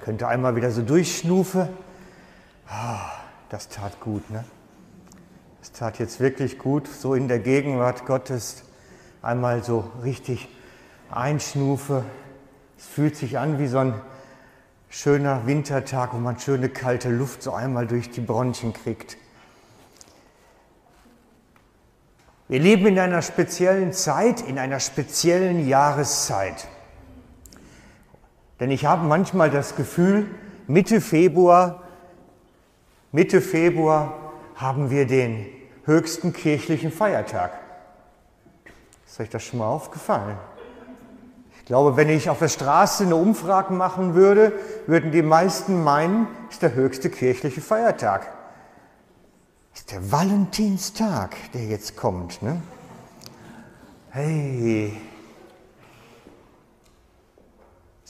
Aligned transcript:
könnte 0.00 0.28
einmal 0.28 0.56
wieder 0.56 0.70
so 0.70 0.82
durchschnufe. 0.82 1.68
Ah, 2.68 3.10
das 3.48 3.68
tat 3.68 4.00
gut, 4.00 4.28
ne? 4.30 4.44
Das 5.60 5.72
tat 5.72 5.98
jetzt 5.98 6.20
wirklich 6.20 6.58
gut, 6.58 6.88
so 6.88 7.14
in 7.14 7.28
der 7.28 7.38
Gegenwart 7.38 8.06
Gottes 8.06 8.64
einmal 9.22 9.62
so 9.62 9.90
richtig 10.02 10.48
einschnufe. 11.10 12.04
Es 12.78 12.86
fühlt 12.86 13.16
sich 13.16 13.38
an 13.38 13.58
wie 13.58 13.66
so 13.66 13.78
ein 13.78 13.94
schöner 14.88 15.46
Wintertag, 15.46 16.14
wo 16.14 16.18
man 16.18 16.38
schöne 16.38 16.68
kalte 16.68 17.10
Luft 17.10 17.42
so 17.42 17.52
einmal 17.52 17.86
durch 17.86 18.10
die 18.10 18.20
Bronchien 18.20 18.72
kriegt. 18.72 19.16
Wir 22.48 22.58
leben 22.58 22.86
in 22.86 22.98
einer 22.98 23.22
speziellen 23.22 23.92
Zeit, 23.92 24.40
in 24.40 24.58
einer 24.58 24.80
speziellen 24.80 25.68
Jahreszeit. 25.68 26.66
Denn 28.60 28.70
ich 28.70 28.84
habe 28.84 29.06
manchmal 29.06 29.50
das 29.50 29.74
Gefühl, 29.74 30.26
Mitte 30.66 31.00
Februar, 31.00 31.82
Mitte 33.10 33.40
Februar 33.40 34.32
haben 34.54 34.90
wir 34.90 35.06
den 35.06 35.46
höchsten 35.84 36.32
kirchlichen 36.32 36.92
Feiertag. 36.92 37.52
Ist 39.06 39.18
euch 39.18 39.30
das 39.30 39.42
schon 39.42 39.58
mal 39.58 39.66
aufgefallen? 39.66 40.36
Ich 41.58 41.64
glaube, 41.64 41.96
wenn 41.96 42.08
ich 42.08 42.30
auf 42.30 42.38
der 42.38 42.48
Straße 42.48 43.04
eine 43.04 43.16
Umfrage 43.16 43.72
machen 43.72 44.14
würde, 44.14 44.52
würden 44.86 45.10
die 45.10 45.22
meisten 45.22 45.82
meinen, 45.82 46.28
ist 46.50 46.62
der 46.62 46.74
höchste 46.74 47.10
kirchliche 47.10 47.60
Feiertag 47.60 48.28
ist 49.74 49.92
der 49.92 50.12
Valentinstag, 50.12 51.36
der 51.52 51.64
jetzt 51.64 51.96
kommt. 51.96 52.42
Ne? 52.42 52.60
Hey, 54.10 54.96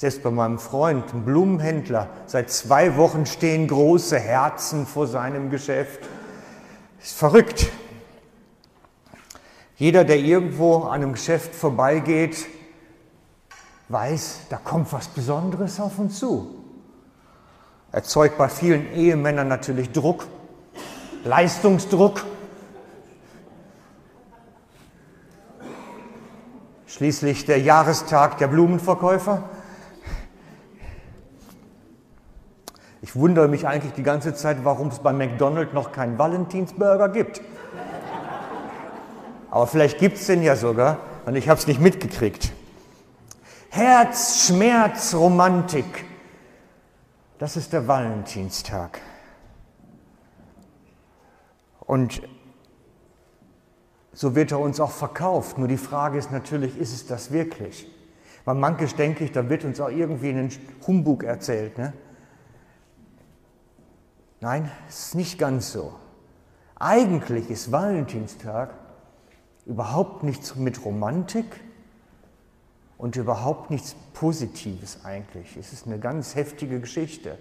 selbst 0.00 0.22
bei 0.22 0.30
meinem 0.30 0.58
Freund, 0.58 1.12
einem 1.12 1.26
Blumenhändler, 1.26 2.08
seit 2.24 2.50
zwei 2.50 2.96
Wochen 2.96 3.26
stehen 3.26 3.68
große 3.68 4.18
Herzen 4.18 4.86
vor 4.86 5.06
seinem 5.06 5.50
Geschäft. 5.50 6.00
Ist 7.02 7.18
verrückt. 7.18 7.66
Jeder, 9.76 10.04
der 10.04 10.16
irgendwo 10.16 10.84
an 10.84 11.02
einem 11.02 11.12
Geschäft 11.12 11.54
vorbeigeht, 11.54 12.46
weiß, 13.90 14.46
da 14.48 14.56
kommt 14.56 14.90
was 14.94 15.06
Besonderes 15.08 15.78
auf 15.78 15.98
uns 15.98 16.18
zu. 16.18 16.48
Erzeugt 17.92 18.38
bei 18.38 18.48
vielen 18.48 18.90
Ehemännern 18.94 19.48
natürlich 19.48 19.92
Druck 19.92 20.26
Leistungsdruck. 21.24 22.24
Schließlich 26.86 27.44
der 27.44 27.60
Jahrestag 27.60 28.38
der 28.38 28.46
Blumenverkäufer. 28.46 29.42
Ich 33.02 33.16
wundere 33.16 33.48
mich 33.48 33.66
eigentlich 33.66 33.94
die 33.94 34.02
ganze 34.02 34.34
Zeit, 34.34 34.58
warum 34.64 34.88
es 34.88 34.98
bei 34.98 35.12
McDonald's 35.12 35.72
noch 35.72 35.92
keinen 35.92 36.18
Valentinsburger 36.18 37.08
gibt. 37.08 37.40
Aber 39.50 39.66
vielleicht 39.66 39.98
gibt 39.98 40.18
es 40.18 40.26
den 40.26 40.42
ja 40.42 40.54
sogar 40.54 40.98
und 41.24 41.34
ich 41.34 41.48
habe 41.48 41.58
es 41.58 41.66
nicht 41.66 41.80
mitgekriegt. 41.80 42.52
Herz, 43.70 44.46
Schmerz, 44.46 45.14
Romantik. 45.14 46.04
Das 47.38 47.56
ist 47.56 47.72
der 47.72 47.88
Valentinstag. 47.88 49.00
Und 51.80 52.22
so 54.12 54.34
wird 54.34 54.52
er 54.52 54.60
uns 54.60 54.78
auch 54.78 54.90
verkauft. 54.90 55.56
Nur 55.56 55.68
die 55.68 55.78
Frage 55.78 56.18
ist 56.18 56.30
natürlich, 56.30 56.76
ist 56.76 56.92
es 56.92 57.06
das 57.06 57.32
wirklich? 57.32 57.90
Weil 58.44 58.56
manches 58.56 58.94
denke 58.94 59.24
ich, 59.24 59.32
da 59.32 59.48
wird 59.48 59.64
uns 59.64 59.80
auch 59.80 59.88
irgendwie 59.88 60.28
ein 60.28 60.50
Humbug 60.86 61.24
erzählt. 61.24 61.78
Ne? 61.78 61.94
Nein, 64.40 64.70
es 64.88 65.08
ist 65.08 65.14
nicht 65.14 65.38
ganz 65.38 65.70
so. 65.72 65.92
Eigentlich 66.78 67.50
ist 67.50 67.70
Valentinstag 67.70 68.72
überhaupt 69.66 70.22
nichts 70.22 70.56
mit 70.56 70.82
Romantik 70.82 71.60
und 72.96 73.16
überhaupt 73.16 73.70
nichts 73.70 73.94
Positives 74.14 75.04
eigentlich. 75.04 75.58
Es 75.58 75.74
ist 75.74 75.86
eine 75.86 75.98
ganz 75.98 76.34
heftige 76.34 76.80
Geschichte. 76.80 77.36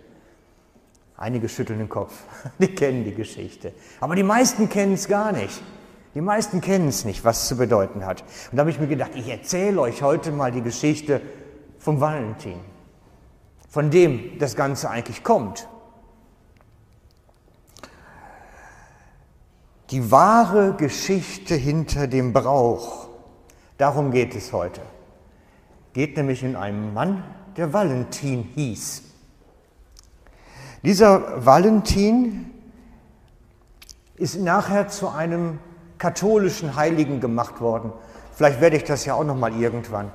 Einige 1.16 1.48
schütteln 1.48 1.80
den 1.80 1.90
Kopf, 1.90 2.14
die 2.60 2.76
kennen 2.76 3.06
die 3.06 3.16
Geschichte. 3.16 3.74
Aber 4.02 4.16
die 4.16 4.24
meisten 4.24 4.68
kennen 4.68 4.94
es 4.94 5.08
gar 5.08 5.32
nicht. 5.32 5.62
Die 6.16 6.22
meisten 6.22 6.60
kennen 6.60 6.90
es 6.90 7.06
nicht, 7.06 7.24
was 7.24 7.44
es 7.44 7.48
zu 7.48 7.56
bedeuten 7.56 8.06
hat. 8.06 8.24
Und 8.52 8.58
da 8.58 8.62
habe 8.62 8.72
ich 8.72 8.80
mir 8.80 8.88
gedacht, 8.88 9.12
ich 9.16 9.30
erzähle 9.30 9.80
euch 9.80 10.02
heute 10.02 10.32
mal 10.32 10.52
die 10.52 10.62
Geschichte 10.62 11.22
vom 11.78 12.02
Valentin, 12.02 12.60
von 13.70 13.90
dem 13.90 14.38
das 14.38 14.58
Ganze 14.58 14.90
eigentlich 14.90 15.24
kommt. 15.24 15.70
Die 19.92 20.12
wahre 20.12 20.74
Geschichte 20.74 21.56
hinter 21.56 22.08
dem 22.08 22.32
Brauch, 22.32 23.08
darum 23.78 24.12
geht 24.12 24.36
es 24.36 24.54
heute. 24.54 24.82
Geht 25.94 26.16
nämlich 26.16 26.44
in 26.44 26.56
einem 26.56 26.94
Mann, 26.94 27.24
der 27.58 27.74
Valentin 27.74 28.44
hieß. 28.54 29.04
Dieser 30.84 31.44
Valentin 31.44 32.52
ist 34.16 34.40
nachher 34.40 34.90
zu 34.90 35.10
einem 35.10 35.60
katholischen 35.98 36.76
Heiligen 36.76 37.20
gemacht 37.20 37.60
worden. 37.60 37.92
Vielleicht 38.34 38.62
werde 38.62 38.78
ich 38.78 38.84
das 38.84 39.06
ja 39.06 39.16
auch 39.16 39.24
noch 39.24 39.36
mal 39.36 39.54
irgendwann. 39.54 40.12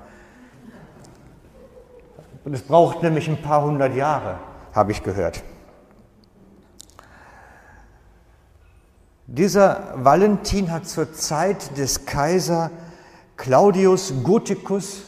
Und 2.44 2.54
es 2.54 2.62
braucht 2.62 3.02
nämlich 3.02 3.28
ein 3.28 3.42
paar 3.42 3.62
hundert 3.62 3.94
Jahre, 3.94 4.38
habe 4.72 4.92
ich 4.92 5.02
gehört. 5.02 5.42
Dieser 9.26 9.94
Valentin 9.96 10.70
hat 10.70 10.86
zur 10.86 11.14
Zeit 11.14 11.78
des 11.78 12.04
Kaiser 12.04 12.70
Claudius 13.38 14.12
Gothicus, 14.22 15.02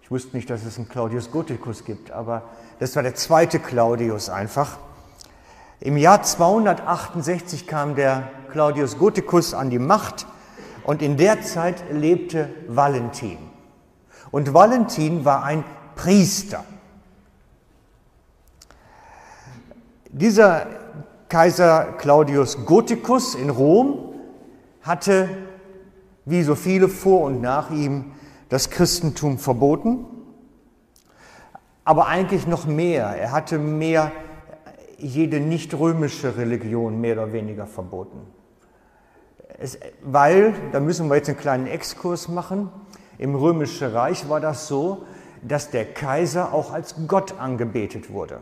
ich 0.00 0.12
wusste 0.12 0.36
nicht, 0.36 0.48
dass 0.48 0.64
es 0.64 0.76
einen 0.78 0.88
Claudius 0.88 1.32
Gothicus 1.32 1.84
gibt, 1.84 2.12
aber 2.12 2.42
das 2.78 2.94
war 2.94 3.02
der 3.02 3.16
zweite 3.16 3.58
Claudius 3.58 4.28
einfach. 4.28 4.78
Im 5.80 5.96
Jahr 5.96 6.22
268 6.22 7.66
kam 7.66 7.96
der 7.96 8.30
Claudius 8.52 8.96
Gothicus 8.96 9.54
an 9.54 9.70
die 9.70 9.80
Macht 9.80 10.24
und 10.84 11.02
in 11.02 11.16
der 11.16 11.42
Zeit 11.42 11.82
lebte 11.90 12.48
Valentin. 12.68 13.38
Und 14.30 14.54
Valentin 14.54 15.24
war 15.24 15.42
ein 15.42 15.64
Priester. 15.96 16.64
Dieser 20.10 20.81
Kaiser 21.32 21.94
Claudius 21.98 22.66
Gothicus 22.66 23.34
in 23.34 23.50
Rom 23.50 24.14
hatte, 24.82 25.28
wie 26.24 26.42
so 26.42 26.54
viele 26.54 26.88
vor 26.88 27.22
und 27.22 27.40
nach 27.40 27.70
ihm, 27.70 28.12
das 28.48 28.70
Christentum 28.70 29.38
verboten 29.38 30.06
aber 31.84 32.06
eigentlich 32.06 32.46
noch 32.46 32.66
mehr. 32.66 33.06
Er 33.06 33.32
hatte 33.32 33.58
mehr 33.58 34.12
jede 34.98 35.40
nicht 35.40 35.74
römische 35.74 36.36
Religion 36.36 37.00
mehr 37.00 37.14
oder 37.14 37.32
weniger 37.32 37.66
verboten. 37.66 38.20
Es, 39.58 39.78
weil, 40.02 40.54
da 40.72 40.80
müssen 40.80 41.08
wir 41.08 41.16
jetzt 41.16 41.28
einen 41.28 41.38
kleinen 41.38 41.66
Exkurs 41.66 42.28
machen, 42.28 42.70
im 43.18 43.34
römischen 43.34 43.88
Reich 43.88 44.28
war 44.28 44.40
das 44.40 44.68
so, 44.68 45.04
dass 45.42 45.70
der 45.70 45.84
Kaiser 45.84 46.52
auch 46.52 46.72
als 46.72 46.94
Gott 47.08 47.38
angebetet 47.38 48.12
wurde. 48.12 48.40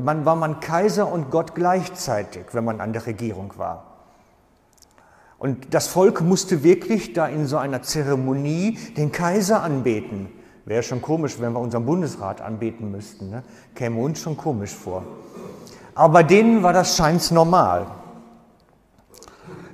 Man 0.00 0.24
war 0.24 0.34
man 0.34 0.60
Kaiser 0.60 1.10
und 1.10 1.30
Gott 1.30 1.54
gleichzeitig, 1.54 2.46
wenn 2.52 2.64
man 2.64 2.80
an 2.80 2.92
der 2.92 3.06
Regierung 3.06 3.52
war. 3.56 3.94
Und 5.38 5.74
das 5.74 5.88
Volk 5.88 6.20
musste 6.20 6.64
wirklich 6.64 7.12
da 7.12 7.26
in 7.26 7.46
so 7.46 7.58
einer 7.58 7.82
Zeremonie 7.82 8.78
den 8.96 9.12
Kaiser 9.12 9.62
anbeten. 9.62 10.28
Wäre 10.64 10.82
schon 10.82 11.02
komisch, 11.02 11.38
wenn 11.38 11.52
wir 11.52 11.60
unseren 11.60 11.84
Bundesrat 11.84 12.40
anbeten 12.40 12.90
müssten. 12.90 13.30
Ne? 13.30 13.42
Käme 13.74 14.00
uns 14.00 14.20
schon 14.20 14.36
komisch 14.36 14.72
vor. 14.72 15.04
Aber 15.94 16.22
denen 16.22 16.62
war 16.62 16.72
das 16.72 16.96
scheins 16.96 17.30
normal. 17.30 17.86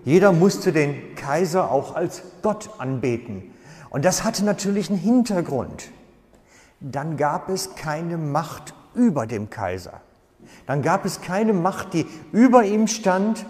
Jeder 0.05 0.33
musste 0.33 0.73
den 0.73 1.15
Kaiser 1.15 1.71
auch 1.71 1.95
als 1.95 2.23
Gott 2.43 2.71
anbeten. 2.79 3.55
Und 3.91 4.05
das 4.05 4.25
hatte 4.25 4.45
natürlich 4.45 4.91
einen 4.91 4.99
Hintergrund. 4.99 5.91
Dann 6.81 7.17
gab 7.17 7.49
es 7.49 7.75
keine 7.75 8.17
Macht 8.17 8.75
über 8.95 9.27
dem 9.27 9.51
Kaiser. 9.51 10.01
Dann 10.67 10.83
gab 10.83 11.05
es 11.05 11.21
keine 11.21 11.53
Macht, 11.53 11.95
die 11.95 12.07
über 12.33 12.65
ihm 12.65 12.87
stand 12.87 13.47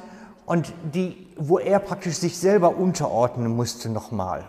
und 0.46 0.72
die, 0.94 1.28
wo 1.37 1.58
er 1.58 1.78
praktisch 1.78 2.16
sich 2.16 2.38
selber 2.38 2.76
unterordnen 2.76 3.54
musste 3.54 3.88
nochmal. 3.88 4.44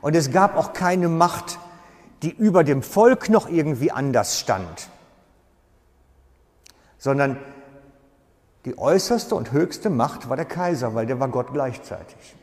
Und 0.00 0.16
es 0.16 0.30
gab 0.30 0.56
auch 0.56 0.72
keine 0.72 1.08
Macht, 1.08 1.58
die 2.22 2.30
über 2.30 2.64
dem 2.64 2.82
Volk 2.82 3.30
noch 3.30 3.48
irgendwie 3.48 3.90
anders 3.90 4.38
stand, 4.38 4.88
sondern 6.98 7.38
die 8.66 8.76
äußerste 8.76 9.34
und 9.34 9.52
höchste 9.52 9.88
Macht 9.88 10.28
war 10.28 10.36
der 10.36 10.44
Kaiser, 10.44 10.94
weil 10.94 11.06
der 11.06 11.18
war 11.18 11.28
Gott 11.28 11.52
gleichzeitig. 11.52 12.36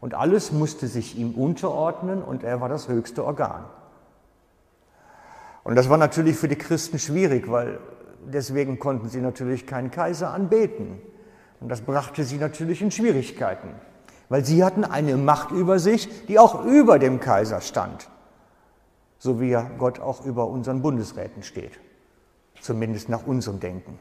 Und 0.00 0.14
alles 0.14 0.52
musste 0.52 0.86
sich 0.86 1.18
ihm 1.18 1.32
unterordnen 1.32 2.22
und 2.22 2.44
er 2.44 2.60
war 2.60 2.68
das 2.68 2.88
höchste 2.88 3.24
Organ. 3.24 3.64
Und 5.64 5.76
das 5.76 5.88
war 5.88 5.96
natürlich 5.96 6.36
für 6.36 6.48
die 6.48 6.56
Christen 6.56 6.98
schwierig, 6.98 7.50
weil 7.50 7.80
deswegen 8.26 8.78
konnten 8.78 9.08
sie 9.08 9.20
natürlich 9.20 9.66
keinen 9.66 9.90
Kaiser 9.90 10.30
anbeten. 10.30 11.00
Und 11.60 11.70
das 11.70 11.80
brachte 11.80 12.24
sie 12.24 12.36
natürlich 12.36 12.82
in 12.82 12.90
Schwierigkeiten, 12.90 13.70
weil 14.28 14.44
sie 14.44 14.62
hatten 14.62 14.84
eine 14.84 15.16
Macht 15.16 15.50
über 15.50 15.78
sich, 15.78 16.26
die 16.26 16.38
auch 16.38 16.64
über 16.64 16.98
dem 16.98 17.18
Kaiser 17.18 17.62
stand, 17.62 18.10
so 19.18 19.40
wie 19.40 19.48
ja 19.48 19.70
Gott 19.78 20.00
auch 20.00 20.24
über 20.26 20.46
unseren 20.46 20.82
Bundesräten 20.82 21.42
steht, 21.42 21.80
zumindest 22.60 23.08
nach 23.08 23.26
unserem 23.26 23.60
Denken. 23.60 23.98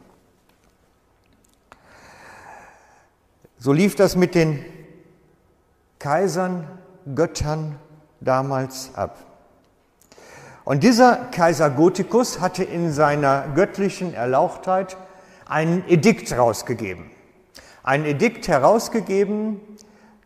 So 3.57 3.71
lief 3.71 3.95
das 3.95 4.18
mit 4.18 4.36
den 4.36 4.60
Kaisern, 6.00 6.68
Göttern 7.15 7.77
damals 8.19 8.94
ab. 8.95 9.33
Und 10.65 10.83
dieser 10.83 11.18
Kaiser 11.31 11.69
Gothicus 11.69 12.39
hatte 12.39 12.63
in 12.63 12.92
seiner 12.92 13.48
göttlichen 13.56 14.13
Erlauchtheit 14.13 14.98
einen 15.45 15.83
Edikt 15.88 16.31
rausgegeben. 16.38 17.12
Ein 17.83 18.06
Edikt 18.06 18.48
herausgegeben, 18.48 19.60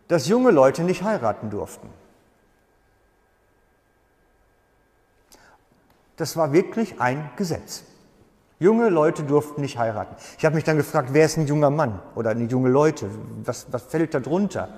dass 0.07 0.27
junge 0.27 0.51
Leute 0.51 0.83
nicht 0.83 1.03
heiraten 1.03 1.49
durften. 1.49 1.89
Das 6.17 6.37
war 6.37 6.53
wirklich 6.53 6.99
ein 7.01 7.29
Gesetz. 7.35 7.83
Junge 8.59 8.89
Leute 8.89 9.23
durften 9.23 9.61
nicht 9.61 9.77
heiraten. 9.77 10.15
Ich 10.37 10.45
habe 10.45 10.55
mich 10.55 10.63
dann 10.63 10.77
gefragt, 10.77 11.09
wer 11.11 11.25
ist 11.25 11.37
ein 11.37 11.45
junger 11.45 11.69
Mann 11.69 11.99
oder 12.15 12.31
eine 12.31 12.45
junge 12.45 12.69
Leute? 12.69 13.07
Was, 13.43 13.67
was 13.71 13.83
fällt 13.83 14.15
da 14.15 14.19
drunter? 14.19 14.69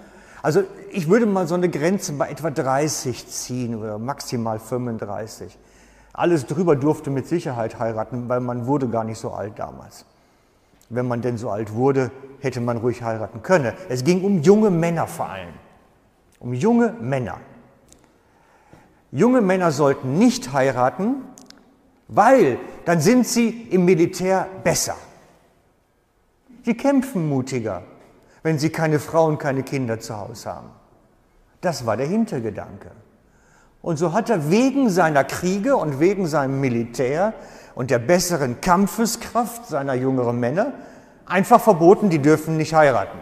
Also 0.41 0.63
ich 0.91 1.09
würde 1.09 1.25
mal 1.25 1.47
so 1.47 1.56
eine 1.56 1.69
Grenze 1.69 2.13
bei 2.13 2.30
etwa 2.30 2.50
30 2.50 3.27
ziehen 3.27 3.75
oder 3.75 3.97
maximal 3.97 4.59
35. 4.59 5.57
Alles 6.13 6.45
drüber 6.45 6.75
durfte 6.75 7.09
mit 7.09 7.27
Sicherheit 7.27 7.80
heiraten, 7.80 8.30
weil 8.30 8.39
man 8.39 8.65
wurde 8.65 8.88
gar 8.88 9.03
nicht 9.03 9.19
so 9.19 9.31
alt 9.31 9.57
damals. 9.57 10.06
Wenn 10.89 11.07
man 11.07 11.21
denn 11.21 11.38
so 11.38 11.50
alt 11.50 11.74
wurde, 11.74 12.12
hätte 12.39 12.62
man 12.62 12.77
ruhig 12.77 13.03
heiraten 13.03 13.44
können. 13.44 13.74
Es 13.89 14.03
ging 14.03 14.24
um 14.24 14.41
junge 14.41 14.71
Männer 14.71 15.07
vor 15.07 15.30
allem. 15.30 15.53
Um 16.39 16.53
junge 16.53 16.94
Männer. 17.00 17.38
Junge 19.12 19.42
Männer 19.42 19.71
sollten 19.71 20.18
nicht 20.18 20.53
heiraten, 20.53 21.15
weil 22.07 22.57
dann 22.85 23.01
sind 23.01 23.27
sie 23.27 23.50
im 23.69 23.85
Militär 23.85 24.47
besser. 24.63 24.95
Sie 26.63 26.75
kämpfen 26.75 27.27
mutiger, 27.27 27.83
wenn 28.44 28.59
sie 28.59 28.69
keine 28.69 29.00
Frau 29.00 29.25
und 29.25 29.38
keine 29.38 29.63
Kinder 29.63 30.00
zu 30.00 30.18
Hause 30.18 30.50
haben. 30.50 30.69
Das 31.62 31.86
war 31.86 31.97
der 31.97 32.07
Hintergedanke. 32.07 32.91
Und 33.81 33.97
so 33.97 34.13
hat 34.13 34.30
er 34.30 34.50
wegen 34.50 34.89
seiner 34.89 35.24
Kriege 35.24 35.75
und 35.75 36.00
wegen 36.00 36.27
seinem 36.27 36.59
Militär 36.59 37.33
und 37.75 37.91
der 37.91 38.00
besseren 38.00 38.62
Kampfeskraft 38.62 39.68
seiner 39.68 39.94
jüngeren 39.94 40.39
Männer 40.39 40.74
einfach 41.25 41.62
verboten, 41.62 42.09
die 42.09 42.19
dürfen 42.19 42.57
nicht 42.57 42.74
heiraten. 42.74 43.19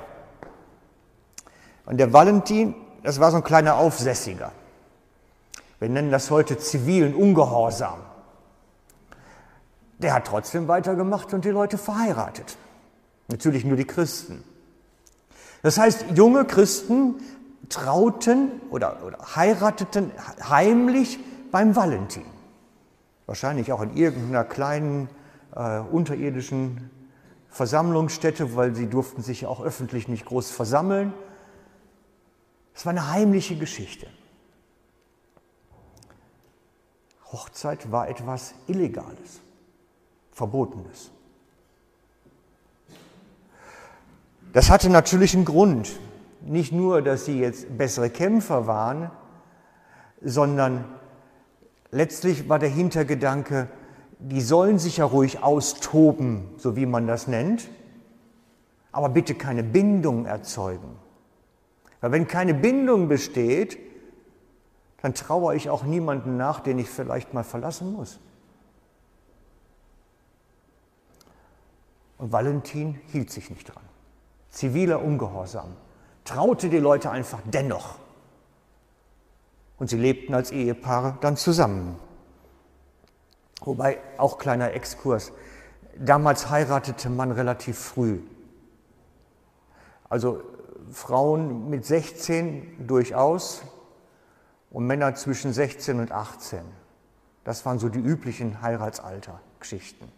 Und 1.86 1.98
der 1.98 2.12
Valentin, 2.14 2.76
das 3.04 3.20
war 3.20 3.32
so 3.32 3.38
ein 3.38 3.44
kleiner 3.44 3.76
Aufsässiger. 3.76 4.52
Wir 5.80 5.90
nennen 5.90 6.12
das 6.12 6.32
heute 6.32 6.58
zivilen 6.58 7.14
Ungehorsam 7.14 8.00
der 10.00 10.14
hat 10.14 10.28
trotzdem 10.28 10.68
weitergemacht 10.68 11.34
und 11.34 11.46
die 11.46 11.50
Leute 11.50 11.78
verheiratet. 11.78 12.58
Natürlich 13.30 13.66
nur 13.66 13.78
die 13.78 13.86
Christen. 13.86 14.44
Das 15.62 15.78
heißt, 15.78 16.06
junge 16.16 16.46
Christen 16.46 17.16
trauten 17.70 18.52
oder, 18.70 19.04
oder 19.06 19.36
heirateten 19.36 20.12
heimlich 20.50 21.20
beim 21.52 21.76
Valentin. 21.76 22.26
Wahrscheinlich 23.26 23.72
auch 23.72 23.82
in 23.82 23.96
irgendeiner 23.96 24.44
kleinen 24.44 25.10
äh, 25.56 25.80
unterirdischen 25.80 26.90
Versammlungsstätte, 27.50 28.56
weil 28.56 28.76
sie 28.76 28.88
durften 28.88 29.22
sich 29.22 29.46
auch 29.46 29.62
öffentlich 29.62 30.08
nicht 30.08 30.26
groß 30.26 30.52
versammeln. 30.52 31.14
Es 32.74 32.86
war 32.86 32.92
eine 32.92 33.12
heimliche 33.12 33.58
Geschichte. 33.58 34.08
Hochzeit 37.32 37.92
war 37.92 38.08
etwas 38.08 38.54
Illegales. 38.68 39.42
Verbotenes. 40.32 41.12
Das 44.54 44.70
hatte 44.70 44.90
natürlich 44.90 45.36
einen 45.36 45.46
Grund. 45.46 46.00
Nicht 46.42 46.72
nur, 46.72 47.02
dass 47.02 47.26
sie 47.26 47.40
jetzt 47.40 47.78
bessere 47.78 48.10
Kämpfer 48.10 48.68
waren, 48.68 49.12
sondern 50.22 50.86
letztlich 51.92 52.48
war 52.50 52.60
der 52.60 52.70
Hintergedanke, 52.70 53.68
die 54.20 54.42
sollen 54.42 54.80
sich 54.80 54.98
ja 54.98 55.06
ruhig 55.06 55.44
austoben, 55.44 56.50
so 56.58 56.76
wie 56.76 56.86
man 56.86 57.08
das 57.08 57.28
nennt, 57.28 57.70
aber 58.92 59.10
bitte 59.10 59.36
keine 59.36 59.64
Bindung 59.64 60.26
erzeugen. 60.26 60.98
Weil 62.02 62.12
wenn 62.12 62.28
keine 62.28 62.54
Bindung 62.54 63.08
besteht, 63.08 63.78
dann 65.02 65.14
traue 65.14 65.56
ich 65.56 65.70
auch 65.70 65.84
niemanden 65.84 66.38
nach, 66.38 66.60
den 66.60 66.80
ich 66.80 66.90
vielleicht 66.90 67.34
mal 67.34 67.44
verlassen 67.44 67.94
muss. 67.94 68.20
Und 72.18 72.32
Valentin 72.32 73.00
hielt 73.12 73.30
sich 73.30 73.50
nicht 73.50 73.74
dran. 73.74 73.87
Ziviler 74.58 75.04
Ungehorsam. 75.04 75.76
Traute 76.26 76.70
die 76.70 76.80
Leute 76.80 77.12
einfach 77.12 77.42
dennoch. 77.46 78.00
Und 79.78 79.92
sie 79.92 79.98
lebten 79.98 80.34
als 80.34 80.50
Ehepaare 80.50 81.16
dann 81.22 81.38
zusammen. 81.38 82.00
Wobei, 83.62 84.00
auch 84.18 84.40
kleiner 84.40 84.74
Exkurs, 84.74 85.32
damals 85.96 86.50
heiratete 86.50 87.12
man 87.12 87.32
relativ 87.32 87.78
früh. 87.78 88.20
Also 90.10 90.42
Frauen 90.92 91.70
mit 91.70 91.86
16 91.86 92.88
durchaus 92.88 93.62
und 94.72 94.88
Männer 94.88 95.14
zwischen 95.14 95.54
16 95.54 96.00
und 96.00 96.12
18. 96.12 96.62
Das 97.44 97.64
waren 97.64 97.78
so 97.78 97.90
die 97.90 98.00
üblichen 98.00 98.60
Heiratsaltergeschichten. 98.64 100.12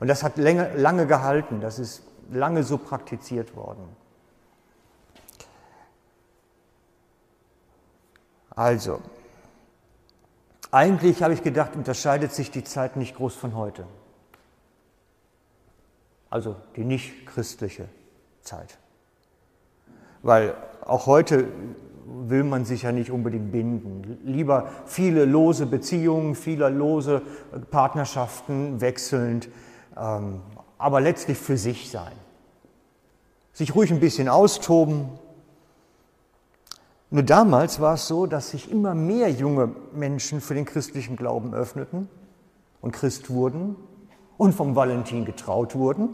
Und 0.00 0.08
das 0.08 0.24
hat 0.24 0.36
lange, 0.36 0.74
lange 0.74 1.06
gehalten, 1.06 1.60
das 1.60 1.78
ist 1.78 2.02
lange 2.30 2.62
so 2.62 2.78
praktiziert 2.78 3.56
worden. 3.56 3.88
Also, 8.50 9.00
eigentlich 10.70 11.22
habe 11.22 11.34
ich 11.34 11.42
gedacht, 11.42 11.76
unterscheidet 11.76 12.32
sich 12.32 12.50
die 12.50 12.64
Zeit 12.64 12.96
nicht 12.96 13.16
groß 13.16 13.34
von 13.34 13.54
heute. 13.54 13.86
Also 16.30 16.56
die 16.74 16.84
nicht 16.84 17.26
christliche 17.26 17.88
Zeit. 18.42 18.78
Weil 20.22 20.56
auch 20.84 21.06
heute 21.06 21.48
will 22.06 22.44
man 22.44 22.64
sich 22.64 22.82
ja 22.82 22.92
nicht 22.92 23.10
unbedingt 23.10 23.52
binden. 23.52 24.18
Lieber 24.24 24.68
viele 24.86 25.24
lose 25.24 25.66
Beziehungen, 25.66 26.34
viele 26.34 26.68
lose 26.70 27.22
Partnerschaften 27.70 28.80
wechselnd, 28.80 29.48
ähm, 29.96 30.40
aber 30.84 31.00
letztlich 31.00 31.38
für 31.38 31.56
sich 31.56 31.90
sein. 31.90 32.12
Sich 33.54 33.74
ruhig 33.74 33.90
ein 33.90 34.00
bisschen 34.00 34.28
austoben. 34.28 35.08
Nur 37.08 37.22
damals 37.22 37.80
war 37.80 37.94
es 37.94 38.06
so, 38.06 38.26
dass 38.26 38.50
sich 38.50 38.70
immer 38.70 38.94
mehr 38.94 39.30
junge 39.30 39.74
Menschen 39.94 40.42
für 40.42 40.52
den 40.52 40.66
christlichen 40.66 41.16
Glauben 41.16 41.54
öffneten 41.54 42.10
und 42.82 42.92
Christ 42.92 43.30
wurden 43.30 43.76
und 44.36 44.54
vom 44.54 44.76
Valentin 44.76 45.24
getraut 45.24 45.74
wurden. 45.74 46.10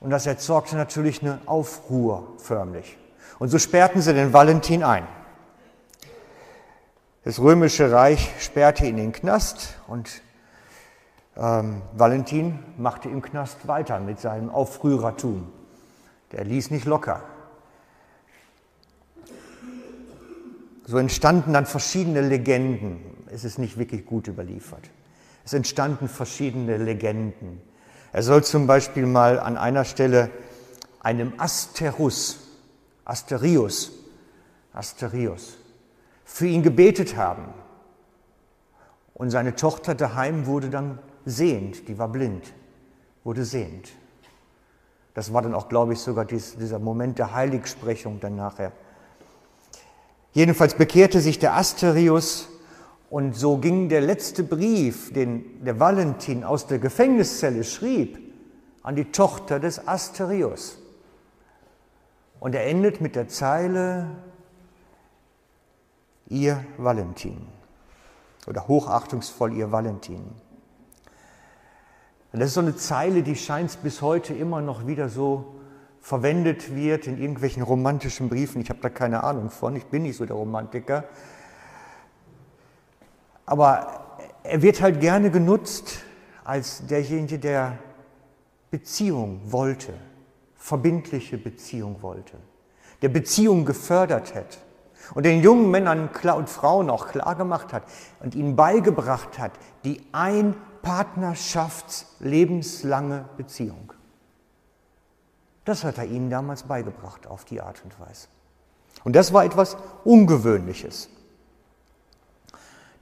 Und 0.00 0.10
das 0.10 0.26
erzeugte 0.26 0.74
natürlich 0.74 1.22
eine 1.22 1.38
Aufruhr 1.46 2.26
förmlich. 2.38 2.98
Und 3.38 3.50
so 3.50 3.60
sperrten 3.60 4.02
sie 4.02 4.12
den 4.12 4.32
Valentin 4.32 4.82
ein. 4.82 5.06
Das 7.22 7.38
römische 7.38 7.92
Reich 7.92 8.28
sperrte 8.40 8.86
ihn 8.86 8.98
in 8.98 9.04
den 9.04 9.12
Knast 9.12 9.76
und 9.86 10.22
ähm, 11.36 11.82
Valentin 11.94 12.58
machte 12.78 13.08
im 13.08 13.22
Knast 13.22 13.68
weiter 13.68 14.00
mit 14.00 14.20
seinem 14.20 14.50
Aufrührertum. 14.50 15.46
Der 16.32 16.44
ließ 16.44 16.70
nicht 16.70 16.86
locker. 16.86 17.22
So 20.86 20.98
entstanden 20.98 21.52
dann 21.52 21.66
verschiedene 21.66 22.20
Legenden. 22.20 23.00
Es 23.30 23.44
ist 23.44 23.58
nicht 23.58 23.76
wirklich 23.76 24.06
gut 24.06 24.28
überliefert. 24.28 24.88
Es 25.44 25.52
entstanden 25.52 26.08
verschiedene 26.08 26.76
Legenden. 26.76 27.60
Er 28.12 28.22
soll 28.22 28.42
zum 28.44 28.66
Beispiel 28.66 29.04
mal 29.04 29.38
an 29.38 29.56
einer 29.56 29.84
Stelle 29.84 30.30
einem 31.00 31.34
Asterus, 31.38 32.38
Asterius, 33.04 33.92
Asterius, 34.72 35.56
für 36.24 36.46
ihn 36.46 36.62
gebetet 36.62 37.16
haben. 37.16 37.52
Und 39.14 39.30
seine 39.30 39.54
Tochter 39.54 39.94
daheim 39.94 40.46
wurde 40.46 40.70
dann 40.70 40.98
sehend, 41.26 41.88
die 41.88 41.98
war 41.98 42.08
blind, 42.08 42.54
wurde 43.24 43.44
sehend. 43.44 43.90
Das 45.12 45.32
war 45.32 45.42
dann 45.42 45.54
auch, 45.54 45.68
glaube 45.68 45.92
ich, 45.92 45.98
sogar 45.98 46.24
dieser 46.24 46.78
Moment 46.78 47.18
der 47.18 47.34
Heiligsprechung 47.34 48.20
dann 48.20 48.36
nachher. 48.36 48.72
Jedenfalls 50.32 50.74
bekehrte 50.74 51.20
sich 51.20 51.38
der 51.38 51.54
Asterius 51.54 52.48
Und 53.08 53.36
so 53.36 53.58
ging 53.58 53.88
der 53.88 54.00
letzte 54.00 54.42
Brief, 54.42 55.12
den 55.12 55.64
der 55.64 55.78
Valentin 55.78 56.42
aus 56.42 56.66
der 56.66 56.78
Gefängniszelle 56.78 57.62
schrieb, 57.62 58.18
an 58.82 58.96
die 58.96 59.06
Tochter 59.06 59.60
des 59.60 59.86
Asterius. 59.86 60.78
Und 62.40 62.54
er 62.54 62.66
endet 62.66 63.00
mit 63.00 63.14
der 63.14 63.28
Zeile, 63.28 64.10
ihr 66.28 66.64
Valentin 66.76 67.46
oder 68.46 68.68
hochachtungsvoll 68.68 69.54
ihr 69.54 69.72
Valentin. 69.72 70.24
Und 72.36 72.40
das 72.40 72.48
ist 72.48 72.54
so 72.56 72.60
eine 72.60 72.76
Zeile, 72.76 73.22
die 73.22 73.34
scheint 73.34 73.82
bis 73.82 74.02
heute 74.02 74.34
immer 74.34 74.60
noch 74.60 74.86
wieder 74.86 75.08
so 75.08 75.54
verwendet 76.02 76.76
wird 76.76 77.06
in 77.06 77.16
irgendwelchen 77.16 77.62
romantischen 77.62 78.28
Briefen. 78.28 78.60
Ich 78.60 78.68
habe 78.68 78.78
da 78.82 78.90
keine 78.90 79.24
Ahnung 79.24 79.48
von, 79.48 79.74
ich 79.74 79.86
bin 79.86 80.02
nicht 80.02 80.18
so 80.18 80.26
der 80.26 80.36
Romantiker. 80.36 81.04
Aber 83.46 84.18
er 84.42 84.60
wird 84.60 84.82
halt 84.82 85.00
gerne 85.00 85.30
genutzt 85.30 86.00
als 86.44 86.86
derjenige, 86.86 87.38
der 87.38 87.78
Beziehung 88.70 89.40
wollte, 89.46 89.94
verbindliche 90.56 91.38
Beziehung 91.38 92.02
wollte, 92.02 92.36
der 93.00 93.08
Beziehung 93.08 93.64
gefördert 93.64 94.34
hat 94.34 94.58
und 95.14 95.24
den 95.24 95.40
jungen 95.40 95.70
Männern 95.70 96.10
und 96.10 96.50
Frauen 96.50 96.90
auch 96.90 97.08
klargemacht 97.08 97.72
hat 97.72 97.84
und 98.20 98.34
ihnen 98.34 98.56
beigebracht 98.56 99.38
hat, 99.38 99.52
die 99.86 100.02
ein 100.12 100.54
Partnerschafts-lebenslange 100.86 103.26
Beziehung. 103.36 103.92
Das 105.64 105.82
hat 105.82 105.98
er 105.98 106.04
ihnen 106.04 106.30
damals 106.30 106.62
beigebracht 106.62 107.26
auf 107.26 107.44
die 107.44 107.60
Art 107.60 107.82
und 107.82 107.98
Weise. 107.98 108.28
Und 109.02 109.16
das 109.16 109.32
war 109.32 109.44
etwas 109.44 109.76
Ungewöhnliches. 110.04 111.08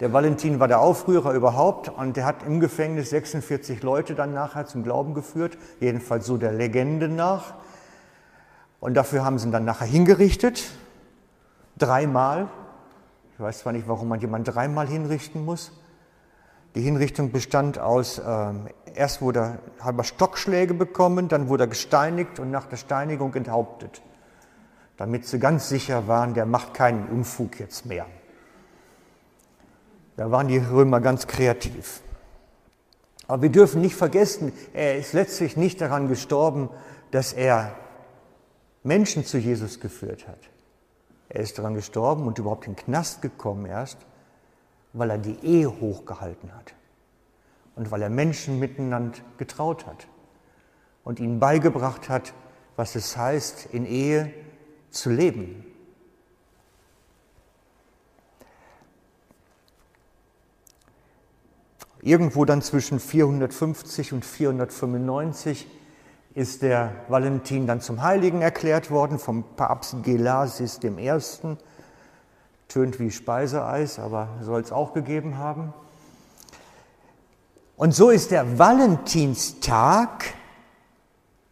Der 0.01 0.15
Valentin 0.15 0.61
war 0.61 0.69
der 0.69 0.81
Aufrührer 0.81 1.35
überhaupt 1.35 1.91
und 1.91 2.17
der 2.17 2.25
hat 2.25 2.43
im 2.45 2.59
Gefängnis 2.59 3.11
46 3.11 3.83
Leute 3.83 4.15
dann 4.15 4.33
nachher 4.33 4.65
zum 4.65 4.83
Glauben 4.83 5.13
geführt, 5.13 5.59
jedenfalls 5.79 6.25
so 6.25 6.39
der 6.39 6.53
Legende 6.53 7.11
nach. 7.11 7.53
Und 8.81 8.95
dafür 8.95 9.27
haben 9.27 9.39
sie 9.39 9.49
ihn 9.49 9.53
dann 9.53 9.67
nachher 9.67 9.87
hingerichtet, 9.87 10.71
dreimal. 11.77 12.49
Ich 13.35 13.41
weiß 13.41 13.59
zwar 13.59 13.75
nicht, 13.75 13.87
warum 13.87 14.09
man 14.09 14.21
jemanden 14.21 14.51
dreimal 14.51 14.89
hinrichten 14.89 15.45
muss. 15.45 15.71
Die 16.75 16.81
Hinrichtung 16.81 17.31
bestand 17.31 17.79
aus, 17.79 18.19
äh, 18.19 18.53
erst 18.95 19.23
wurde 19.23 19.41
er 19.79 19.85
halber 19.85 20.03
Stockschläge 20.03 20.75
bekommen, 20.75 21.29
dann 21.29 21.49
wurde 21.49 21.65
er 21.65 21.69
gesteinigt 21.69 22.41
und 22.41 22.51
nach 22.51 22.67
der 22.67 22.77
Steinigung 22.77 23.33
enthauptet, 23.35 24.03
damit 24.97 25.27
sie 25.27 25.39
ganz 25.39 25.69
sicher 25.69 26.09
waren, 26.09 26.35
der 26.35 26.47
macht 26.47 26.75
keinen 26.75 27.07
Unfug 27.09 27.61
jetzt 27.61 27.87
mehr. 27.87 28.07
Da 30.17 30.31
waren 30.31 30.49
die 30.49 30.59
Römer 30.59 31.01
ganz 31.01 31.27
kreativ. 31.27 32.01
Aber 33.27 33.43
wir 33.43 33.51
dürfen 33.51 33.81
nicht 33.81 33.97
vergessen, 33.97 34.53
er 34.73 34.97
ist 34.99 35.13
letztlich 35.13 35.57
nicht 35.57 35.81
daran 35.81 36.09
gestorben, 36.09 36.69
dass 37.11 37.33
er 37.33 37.75
Menschen 38.83 39.25
zu 39.25 39.39
Jesus 39.39 39.81
geführt 39.81 40.29
hat. 40.29 40.39
Er 41.29 41.41
ist 41.41 41.59
daran 41.59 41.75
gestorben 41.75 42.27
und 42.27 42.39
überhaupt 42.39 42.67
in 42.67 42.75
den 42.75 42.85
Knast 42.85 43.23
gekommen 43.23 43.67
erst, 43.67 43.99
weil 44.95 45.11
er 45.11 45.19
die 45.19 45.37
Ehe 45.43 45.69
hochgehalten 45.81 46.55
hat 46.55 46.75
und 47.75 47.91
weil 47.91 48.01
er 48.01 48.11
Menschen 48.11 48.59
miteinander 48.59 49.19
getraut 49.37 49.87
hat 49.87 50.07
und 51.03 51.21
ihnen 51.21 51.41
beigebracht 51.41 52.09
hat, 52.09 52.33
was 52.77 52.95
es 52.95 53.17
heißt, 53.17 53.67
in 53.73 53.85
Ehe 53.85 54.33
zu 54.91 55.11
leben. 55.11 55.67
Irgendwo 62.01 62.45
dann 62.45 62.63
zwischen 62.63 63.01
450 63.01 64.13
und 64.13 64.25
495 64.25 65.67
ist 66.35 66.63
der 66.63 66.93
Valentin 67.09 67.67
dann 67.67 67.81
zum 67.81 68.03
Heiligen 68.03 68.43
erklärt 68.43 68.91
worden 68.91 69.19
vom 69.19 69.45
Papst 69.57 70.03
Gelasis 70.03 70.81
I. 70.85 71.21
Tönt 72.75 72.99
wie 72.99 73.13
Speiseeis, 73.13 74.01
aber 74.01 74.27
soll 74.41 74.61
es 74.61 74.73
auch 74.73 74.95
gegeben 74.95 75.39
haben. 75.39 75.73
Und 77.77 77.95
so 77.95 78.11
ist 78.11 78.33
der 78.33 78.59
Valentinstag, 78.59 80.25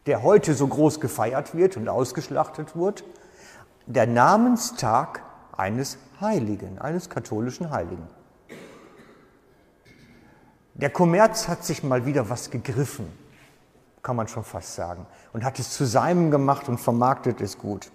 der 0.06 0.24
heute 0.24 0.52
so 0.54 0.66
groß 0.66 0.98
gefeiert 0.98 1.54
wird 1.54 1.76
und 1.76 1.88
ausgeschlachtet 1.88 2.74
wird, 2.74 3.04
der 3.86 4.08
Namenstag 4.08 5.22
eines 5.56 5.96
Heiligen, 6.20 6.80
eines 6.80 7.08
katholischen 7.08 7.70
Heiligen. 7.70 8.08
Der 10.74 10.90
Kommerz 10.90 11.46
hat 11.46 11.64
sich 11.64 11.84
mal 11.84 12.04
wieder 12.04 12.30
was 12.30 12.50
gegriffen, 12.50 13.06
kann 14.02 14.16
man 14.16 14.26
schon 14.26 14.42
fast 14.42 14.74
sagen, 14.74 15.06
und 15.32 15.44
hat 15.44 15.60
es 15.60 15.70
zu 15.70 15.84
seinem 15.84 16.32
gemacht 16.32 16.68
und 16.68 16.78
vermarktet 16.78 17.40
es 17.40 17.58
gut. 17.58 17.92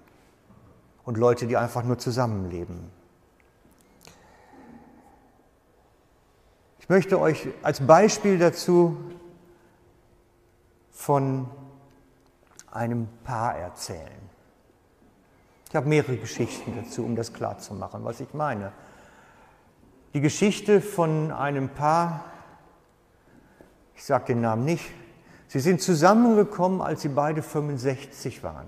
und 1.06 1.18
Leute, 1.18 1.48
die 1.48 1.56
einfach 1.56 1.84
nur 1.86 1.98
zusammenleben. 1.98 2.92
Ich 6.80 6.90
möchte 6.90 7.18
euch 7.18 7.48
als 7.64 7.80
Beispiel 7.80 8.38
dazu 8.38 8.98
von 10.92 11.50
einem 12.70 13.08
Paar 13.24 13.56
erzählen. 13.56 14.30
Ich 15.70 15.76
habe 15.78 15.88
mehrere 15.88 16.18
Geschichten 16.18 16.74
dazu, 16.76 17.06
um 17.06 17.16
das 17.16 17.32
klarzumachen, 17.32 18.04
was 18.04 18.20
ich 18.20 18.34
meine. 18.34 18.74
Die 20.14 20.20
Geschichte 20.20 20.82
von 20.82 21.32
einem 21.32 21.70
Paar, 21.70 22.26
ich 23.96 24.04
sage 24.04 24.26
den 24.26 24.42
Namen 24.42 24.66
nicht, 24.66 24.92
sie 25.48 25.62
sind 25.62 25.82
zusammengekommen, 25.82 26.82
als 26.82 27.02
sie 27.02 27.10
beide 27.10 27.42
65 27.42 28.44
waren. 28.44 28.68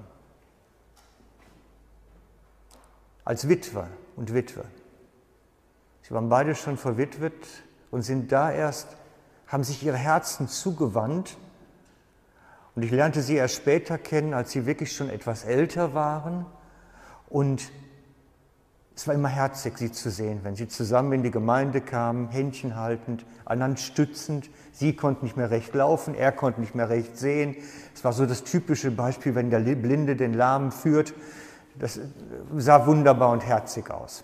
Als 3.26 3.50
Witwer 3.50 3.90
und 4.16 4.34
Witwe. 4.34 4.64
Sie 6.04 6.14
waren 6.14 6.30
beide 6.30 6.56
schon 6.56 6.78
verwitwet 6.78 7.48
und 7.92 8.04
sind 8.04 8.32
da 8.32 8.52
erst, 8.52 8.88
haben 9.48 9.66
sich 9.66 9.84
ihre 9.84 9.98
Herzen 9.98 10.48
zugewandt. 10.48 11.38
Und 12.76 12.84
ich 12.84 12.92
lernte 12.92 13.22
sie 13.22 13.36
erst 13.36 13.56
später 13.56 13.98
kennen, 13.98 14.34
als 14.34 14.52
sie 14.52 14.66
wirklich 14.66 14.96
schon 14.96 15.10
etwas 15.10 15.44
älter 15.44 15.94
waren 15.94 16.46
und 17.28 17.70
es 18.96 19.08
war 19.08 19.16
immer 19.16 19.30
herzig, 19.30 19.78
sie 19.78 19.92
zu 19.92 20.12
sehen, 20.12 20.42
wenn 20.44 20.56
sie 20.56 20.68
zusammen 20.68 21.14
in 21.14 21.24
die 21.24 21.32
Gemeinde 21.32 21.82
kamen, 21.82 22.30
Händchen 22.30 22.76
haltend, 22.76 23.26
einander 23.44 23.78
stützend. 23.78 24.52
Sie 24.72 24.96
konnte 24.96 25.24
nicht 25.26 25.36
mehr 25.36 25.50
recht 25.50 25.74
laufen, 25.74 26.14
er 26.14 26.32
konnte 26.32 26.62
nicht 26.62 26.76
mehr 26.76 26.90
recht 26.90 27.18
sehen. 27.18 27.56
Es 27.96 28.04
war 28.04 28.14
so 28.14 28.28
das 28.28 28.44
typische 28.44 28.92
Beispiel, 28.92 29.34
wenn 29.34 29.50
der 29.50 29.60
Blinde 29.60 30.16
den 30.16 30.34
Lahmen 30.34 30.72
führt. 30.72 31.14
Das 31.80 32.00
sah 32.56 32.86
wunderbar 32.86 33.32
und 33.32 33.44
herzig 33.44 33.90
aus. 33.90 34.24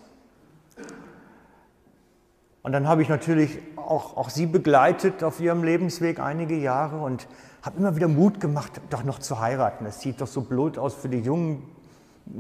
Und 2.62 2.72
dann 2.72 2.88
habe 2.88 3.02
ich 3.02 3.10
natürlich 3.10 3.58
auch, 3.76 4.18
auch 4.18 4.30
sie 4.30 4.46
begleitet 4.46 5.24
auf 5.24 5.40
ihrem 5.40 5.64
Lebensweg 5.64 6.20
einige 6.20 6.56
Jahre 6.56 7.00
und 7.00 7.28
habe 7.64 7.80
immer 7.80 7.96
wieder 7.96 8.08
Mut 8.08 8.40
gemacht, 8.40 8.80
doch 8.92 9.04
noch 9.04 9.18
zu 9.18 9.40
heiraten. 9.40 9.88
Es 9.88 10.02
sieht 10.02 10.22
doch 10.22 10.28
so 10.28 10.42
blöd 10.42 10.78
aus 10.78 10.94
für 10.94 11.10
die 11.10 11.20
jungen 11.20 11.64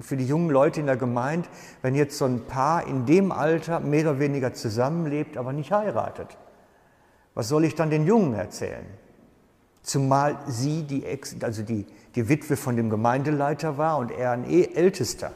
für 0.01 0.17
die 0.17 0.25
jungen 0.25 0.49
Leute 0.49 0.79
in 0.79 0.85
der 0.85 0.97
Gemeinde, 0.97 1.47
wenn 1.81 1.95
jetzt 1.95 2.17
so 2.17 2.25
ein 2.25 2.45
Paar 2.45 2.85
in 2.87 3.05
dem 3.05 3.31
Alter 3.31 3.79
mehr 3.79 4.01
oder 4.01 4.19
weniger 4.19 4.53
zusammenlebt, 4.53 5.37
aber 5.37 5.53
nicht 5.53 5.71
heiratet? 5.71 6.37
Was 7.33 7.47
soll 7.47 7.65
ich 7.65 7.75
dann 7.75 7.89
den 7.89 8.05
Jungen 8.05 8.33
erzählen? 8.33 8.85
Zumal 9.81 10.37
sie 10.47 10.83
die, 10.83 11.05
Ex, 11.05 11.35
also 11.41 11.63
die, 11.63 11.85
die 12.15 12.29
Witwe 12.29 12.57
von 12.57 12.75
dem 12.75 12.89
Gemeindeleiter 12.89 13.77
war 13.77 13.97
und 13.97 14.11
er 14.11 14.31
ein 14.31 14.43
Ältester. 14.45 15.31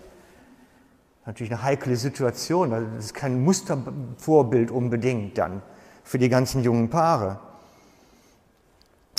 Natürlich 1.26 1.54
eine 1.54 1.64
heikle 1.64 1.96
Situation, 1.96 2.72
das 2.72 3.06
ist 3.06 3.14
kein 3.14 3.44
Mustervorbild 3.44 4.70
unbedingt 4.70 5.38
dann 5.38 5.62
für 6.04 6.20
die 6.20 6.30
ganzen 6.30 6.64
jungen 6.64 6.90
Paare. 6.90 7.40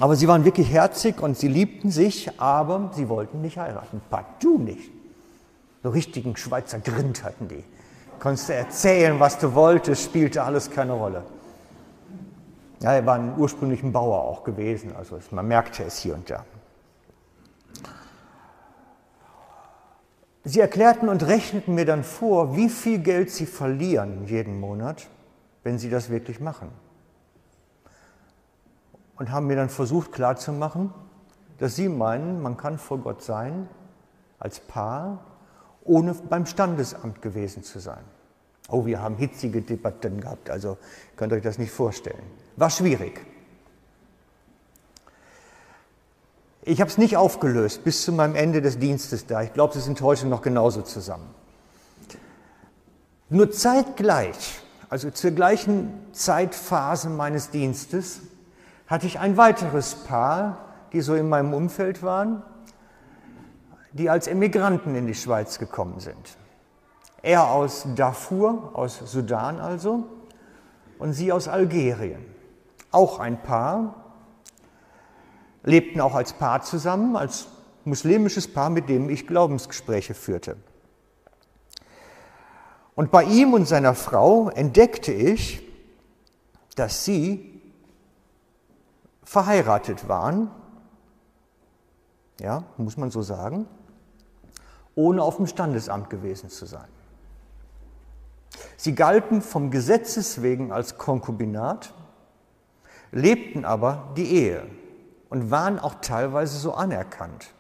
Aber 0.00 0.16
sie 0.16 0.28
waren 0.28 0.44
wirklich 0.44 0.70
herzig 0.70 1.22
und 1.22 1.38
sie 1.38 1.48
liebten 1.48 1.90
sich, 1.90 2.40
aber 2.40 2.90
sie 2.94 3.08
wollten 3.08 3.40
nicht 3.40 3.58
heiraten. 3.58 4.00
Partout 4.10 4.58
nicht. 4.58 4.90
So 5.84 5.90
richtigen 5.90 6.34
Schweizer 6.34 6.78
Grind 6.78 7.22
hatten 7.22 7.46
die. 7.46 7.62
Konntest 8.18 8.48
du 8.48 8.54
erzählen, 8.54 9.20
was 9.20 9.38
du 9.38 9.52
wolltest, 9.52 10.02
spielte 10.02 10.42
alles 10.42 10.70
keine 10.70 10.94
Rolle. 10.94 11.24
Ja, 12.80 12.94
er 12.94 13.04
war 13.04 13.16
ein 13.16 13.36
ursprünglichen 13.36 13.92
Bauer 13.92 14.22
auch 14.22 14.44
gewesen, 14.44 14.96
also 14.96 15.18
man 15.30 15.46
merkte 15.46 15.84
es 15.84 15.98
hier 15.98 16.14
und 16.14 16.30
da. 16.30 16.46
Sie 20.42 20.58
erklärten 20.58 21.10
und 21.10 21.26
rechneten 21.26 21.74
mir 21.74 21.84
dann 21.84 22.02
vor, 22.02 22.56
wie 22.56 22.70
viel 22.70 22.98
Geld 22.98 23.30
sie 23.30 23.44
verlieren 23.44 24.24
jeden 24.26 24.58
Monat, 24.60 25.06
wenn 25.64 25.78
sie 25.78 25.90
das 25.90 26.08
wirklich 26.08 26.40
machen 26.40 26.70
und 29.16 29.30
haben 29.30 29.46
mir 29.46 29.56
dann 29.56 29.68
versucht 29.68 30.12
klarzumachen, 30.12 30.94
dass 31.58 31.76
sie 31.76 31.90
meinen, 31.90 32.40
man 32.40 32.56
kann 32.56 32.78
vor 32.78 32.98
Gott 32.98 33.22
sein 33.22 33.68
als 34.38 34.60
Paar, 34.60 35.24
ohne 35.84 36.14
beim 36.14 36.46
Standesamt 36.46 37.22
gewesen 37.22 37.62
zu 37.62 37.78
sein. 37.78 38.04
Oh, 38.68 38.86
wir 38.86 39.00
haben 39.00 39.16
hitzige 39.16 39.60
Debatten 39.60 40.20
gehabt, 40.20 40.48
also 40.50 40.78
könnt 41.16 41.32
ihr 41.32 41.36
euch 41.36 41.42
das 41.42 41.58
nicht 41.58 41.72
vorstellen. 41.72 42.22
War 42.56 42.70
schwierig. 42.70 43.20
Ich 46.62 46.80
habe 46.80 46.90
es 46.90 46.96
nicht 46.96 47.18
aufgelöst 47.18 47.84
bis 47.84 48.04
zu 48.04 48.12
meinem 48.12 48.34
Ende 48.34 48.62
des 48.62 48.78
Dienstes 48.78 49.26
da. 49.26 49.42
Ich 49.42 49.52
glaube, 49.52 49.74
sie 49.74 49.80
sind 49.80 50.00
heute 50.00 50.26
noch 50.26 50.40
genauso 50.40 50.80
zusammen. 50.80 51.28
Nur 53.28 53.50
zeitgleich, 53.50 54.62
also 54.88 55.10
zur 55.10 55.32
gleichen 55.32 55.92
Zeitphase 56.12 57.10
meines 57.10 57.50
Dienstes, 57.50 58.20
hatte 58.86 59.06
ich 59.06 59.18
ein 59.18 59.36
weiteres 59.36 59.94
Paar, 59.94 60.64
die 60.92 61.02
so 61.02 61.14
in 61.14 61.28
meinem 61.28 61.52
Umfeld 61.52 62.02
waren, 62.02 62.42
die 63.94 64.10
als 64.10 64.26
Emigranten 64.26 64.96
in 64.96 65.06
die 65.06 65.14
Schweiz 65.14 65.58
gekommen 65.58 66.00
sind. 66.00 66.36
Er 67.22 67.50
aus 67.50 67.86
Darfur, 67.94 68.72
aus 68.74 68.98
Sudan 68.98 69.60
also, 69.60 70.04
und 70.98 71.12
sie 71.12 71.32
aus 71.32 71.48
Algerien. 71.48 72.24
Auch 72.90 73.20
ein 73.20 73.40
Paar, 73.40 73.94
lebten 75.62 76.00
auch 76.00 76.14
als 76.14 76.32
Paar 76.32 76.62
zusammen, 76.62 77.16
als 77.16 77.46
muslimisches 77.84 78.52
Paar, 78.52 78.68
mit 78.68 78.88
dem 78.88 79.08
ich 79.08 79.26
Glaubensgespräche 79.26 80.14
führte. 80.14 80.56
Und 82.96 83.10
bei 83.10 83.22
ihm 83.24 83.54
und 83.54 83.66
seiner 83.66 83.94
Frau 83.94 84.50
entdeckte 84.50 85.12
ich, 85.12 85.62
dass 86.74 87.04
sie 87.04 87.62
verheiratet 89.22 90.08
waren, 90.08 90.50
ja, 92.40 92.64
muss 92.76 92.96
man 92.96 93.10
so 93.10 93.22
sagen, 93.22 93.66
ohne 94.94 95.22
auf 95.22 95.36
dem 95.36 95.46
Standesamt 95.46 96.10
gewesen 96.10 96.50
zu 96.50 96.66
sein. 96.66 96.88
Sie 98.76 98.95
galten 98.95 99.42
vom 99.42 99.71
Gesetzes 99.71 100.42
wegen 100.42 100.73
als 100.73 100.99
Konkubinat, 100.99 101.92
lebten 103.10 103.64
aber 103.64 104.12
die 104.16 104.32
Ehe 104.32 104.66
und 105.28 105.50
waren 105.50 105.78
auch 105.78 105.97
teilweise 105.97 106.58
so 106.58 106.75
anerkannt. 106.75 107.52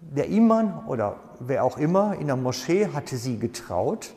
Der 0.00 0.28
Iman 0.28 0.86
oder 0.86 1.16
wer 1.40 1.64
auch 1.64 1.78
immer 1.78 2.16
in 2.16 2.26
der 2.26 2.36
Moschee 2.36 2.88
hatte 2.92 3.16
sie 3.16 3.38
getraut, 3.38 4.14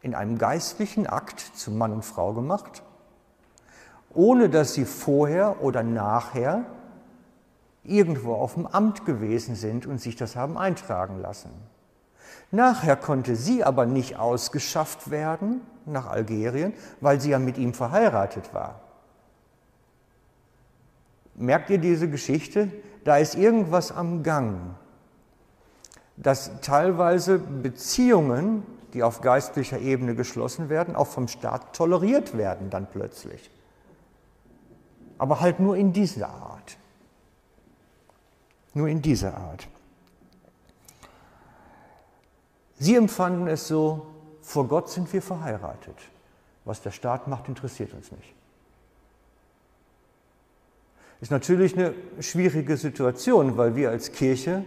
in 0.00 0.14
einem 0.14 0.38
geistlichen 0.38 1.06
Akt 1.06 1.40
zu 1.40 1.70
Mann 1.70 1.92
und 1.92 2.04
Frau 2.04 2.32
gemacht 2.32 2.82
ohne 4.14 4.48
dass 4.48 4.74
sie 4.74 4.84
vorher 4.84 5.62
oder 5.62 5.82
nachher 5.82 6.64
irgendwo 7.88 8.34
auf 8.34 8.54
dem 8.54 8.66
Amt 8.66 9.04
gewesen 9.04 9.54
sind 9.54 9.86
und 9.86 10.00
sich 10.00 10.16
das 10.16 10.36
haben 10.36 10.56
eintragen 10.58 11.20
lassen. 11.20 11.50
Nachher 12.50 12.96
konnte 12.96 13.36
sie 13.36 13.64
aber 13.64 13.86
nicht 13.86 14.16
ausgeschafft 14.16 15.10
werden 15.10 15.60
nach 15.86 16.06
Algerien, 16.06 16.72
weil 17.00 17.20
sie 17.20 17.30
ja 17.30 17.38
mit 17.38 17.58
ihm 17.58 17.74
verheiratet 17.74 18.54
war. 18.54 18.80
Merkt 21.34 21.70
ihr 21.70 21.78
diese 21.78 22.08
Geschichte? 22.08 22.70
Da 23.04 23.18
ist 23.18 23.34
irgendwas 23.34 23.92
am 23.92 24.22
Gang, 24.22 24.74
dass 26.16 26.60
teilweise 26.60 27.38
Beziehungen, 27.38 28.64
die 28.92 29.02
auf 29.02 29.20
geistlicher 29.20 29.78
Ebene 29.78 30.14
geschlossen 30.14 30.68
werden, 30.68 30.96
auch 30.96 31.06
vom 31.06 31.28
Staat 31.28 31.74
toleriert 31.74 32.36
werden 32.36 32.70
dann 32.70 32.86
plötzlich 32.86 33.50
aber 35.18 35.40
halt 35.40 35.60
nur 35.60 35.76
in 35.76 35.92
dieser 35.92 36.28
Art. 36.28 36.57
Nur 38.74 38.88
in 38.88 39.02
dieser 39.02 39.36
Art. 39.36 39.66
Sie 42.78 42.94
empfanden 42.94 43.48
es 43.48 43.66
so, 43.66 44.06
vor 44.42 44.68
Gott 44.68 44.88
sind 44.88 45.12
wir 45.12 45.22
verheiratet. 45.22 45.96
Was 46.64 46.80
der 46.80 46.90
Staat 46.90 47.26
macht, 47.28 47.48
interessiert 47.48 47.92
uns 47.94 48.12
nicht. 48.12 48.34
Ist 51.20 51.30
natürlich 51.30 51.76
eine 51.76 51.94
schwierige 52.20 52.76
Situation, 52.76 53.56
weil 53.56 53.74
wir 53.74 53.90
als 53.90 54.12
Kirche 54.12 54.64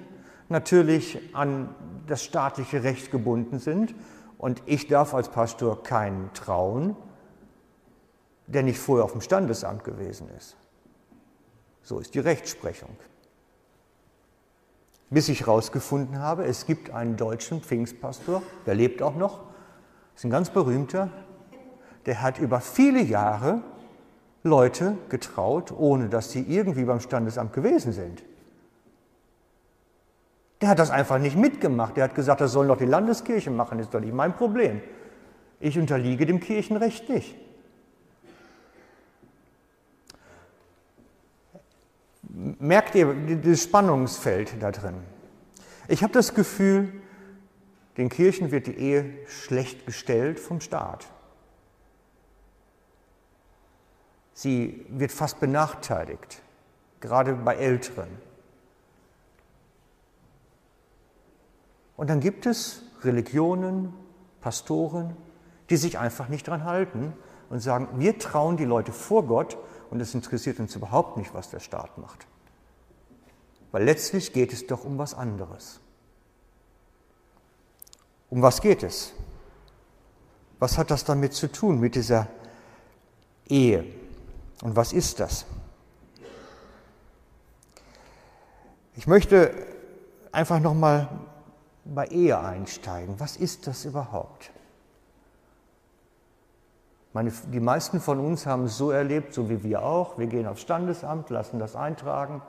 natürlich 0.50 1.20
an 1.34 1.74
das 2.08 2.24
staatliche 2.24 2.84
Recht 2.84 3.12
gebunden 3.12 3.60
sind 3.60 3.96
und 4.38 4.62
ich 4.66 4.88
darf 4.88 5.14
als 5.14 5.30
Pastor 5.30 5.82
keinen 5.84 6.34
trauen, 6.34 6.98
der 8.48 8.64
nicht 8.64 8.80
vorher 8.80 9.06
auf 9.06 9.14
dem 9.14 9.22
Standesamt 9.22 9.84
gewesen 9.86 10.28
ist. 10.38 10.58
So 11.84 12.00
ist 12.00 12.14
die 12.16 12.20
Rechtsprechung. 12.20 12.98
Bis 15.12 15.28
ich 15.28 15.42
herausgefunden 15.42 16.20
habe, 16.20 16.46
es 16.46 16.66
gibt 16.66 16.90
einen 16.92 17.18
deutschen 17.18 17.62
Pfingstpastor, 17.62 18.42
der 18.66 18.76
lebt 18.76 19.02
auch 19.02 19.16
noch, 19.16 19.42
ist 20.16 20.24
ein 20.24 20.32
ganz 20.32 20.50
berühmter, 20.50 21.10
der 22.06 22.22
hat 22.22 22.40
über 22.40 22.62
viele 22.62 23.02
Jahre 23.02 23.62
Leute 24.44 24.98
getraut, 25.10 25.74
ohne 25.78 26.08
dass 26.08 26.32
sie 26.32 26.42
irgendwie 26.42 26.86
beim 26.86 27.02
Standesamt 27.02 27.52
gewesen 27.52 27.92
sind. 27.92 28.24
Der 30.62 30.70
hat 30.70 30.80
das 30.80 30.92
einfach 30.92 31.20
nicht 31.20 31.36
mitgemacht. 31.36 31.98
Der 31.98 32.06
hat 32.06 32.16
gesagt, 32.16 32.40
das 32.40 32.52
sollen 32.52 32.70
doch 32.70 32.78
die 32.78 32.86
Landeskirche 32.86 33.52
machen, 33.52 33.80
ist 33.80 33.94
doch 33.94 34.00
nicht 34.00 34.14
mein 34.14 34.34
Problem. 34.34 34.82
Ich 35.60 35.78
unterliege 35.78 36.26
dem 36.26 36.40
Kirchenrecht 36.40 37.10
nicht. 37.10 37.36
Merkt 42.34 42.96
ihr 42.96 43.14
das 43.38 43.64
Spannungsfeld 43.64 44.62
da 44.62 44.72
drin? 44.72 44.96
Ich 45.88 46.04
habe 46.04 46.14
das 46.14 46.34
Gefühl, 46.34 46.94
den 47.98 48.10
Kirchen 48.10 48.52
wird 48.52 48.68
die 48.68 48.78
Ehe 48.78 49.14
schlecht 49.28 49.86
gestellt 49.86 50.40
vom 50.40 50.62
Staat. 50.62 51.08
Sie 54.34 54.86
wird 54.90 55.12
fast 55.12 55.40
benachteiligt, 55.40 56.42
gerade 57.00 57.34
bei 57.34 57.56
Älteren. 57.56 58.08
Und 61.98 62.10
dann 62.10 62.22
gibt 62.22 62.46
es 62.46 62.82
Religionen, 63.04 63.94
Pastoren, 64.40 65.16
die 65.70 65.78
sich 65.78 66.00
einfach 66.00 66.30
nicht 66.30 66.48
dran 66.48 66.64
halten 66.64 67.14
und 67.50 67.60
sagen, 67.60 67.88
wir 68.00 68.18
trauen 68.18 68.58
die 68.58 68.66
Leute 68.66 68.92
vor 68.92 69.28
Gott 69.28 69.58
und 69.92 70.00
es 70.00 70.16
interessiert 70.16 70.60
uns 70.60 70.76
überhaupt 70.76 71.18
nicht, 71.18 71.34
was 71.34 71.50
der 71.50 71.60
Staat 71.60 71.98
macht. 71.98 72.26
Weil 73.72 73.84
letztlich 73.84 74.34
geht 74.34 74.54
es 74.54 74.66
doch 74.66 74.86
um 74.86 74.98
was 74.98 75.14
anderes. 75.14 75.80
Um 78.30 78.42
was 78.42 78.62
geht 78.62 78.84
es? 78.84 79.14
Was 80.60 80.78
hat 80.78 80.92
das 80.92 81.04
damit 81.04 81.34
zu 81.34 81.52
tun, 81.52 81.80
mit 81.80 81.96
dieser 81.96 82.28
Ehe? 83.48 83.86
Und 84.64 84.76
was 84.76 84.94
ist 84.94 85.20
das? 85.20 85.46
Ich 88.96 89.08
möchte 89.08 89.54
einfach 90.32 90.60
nochmal 90.60 91.10
bei 91.84 92.06
Ehe 92.08 92.40
einsteigen. 92.40 93.20
Was 93.20 93.36
ist 93.36 93.68
das 93.68 93.84
überhaupt? 93.84 94.52
Meine, 97.14 97.32
die 97.52 97.60
meisten 97.60 98.00
von 98.00 98.20
uns 98.20 98.46
haben 98.46 98.66
es 98.66 98.78
so 98.78 98.92
erlebt, 98.92 99.34
so 99.34 99.50
wie 99.50 99.64
wir 99.64 99.84
auch. 99.84 100.18
Wir 100.18 100.28
gehen 100.28 100.48
aufs 100.48 100.62
Standesamt, 100.62 101.30
lassen 101.30 101.60
das 101.60 101.76
eintragen 101.76 102.42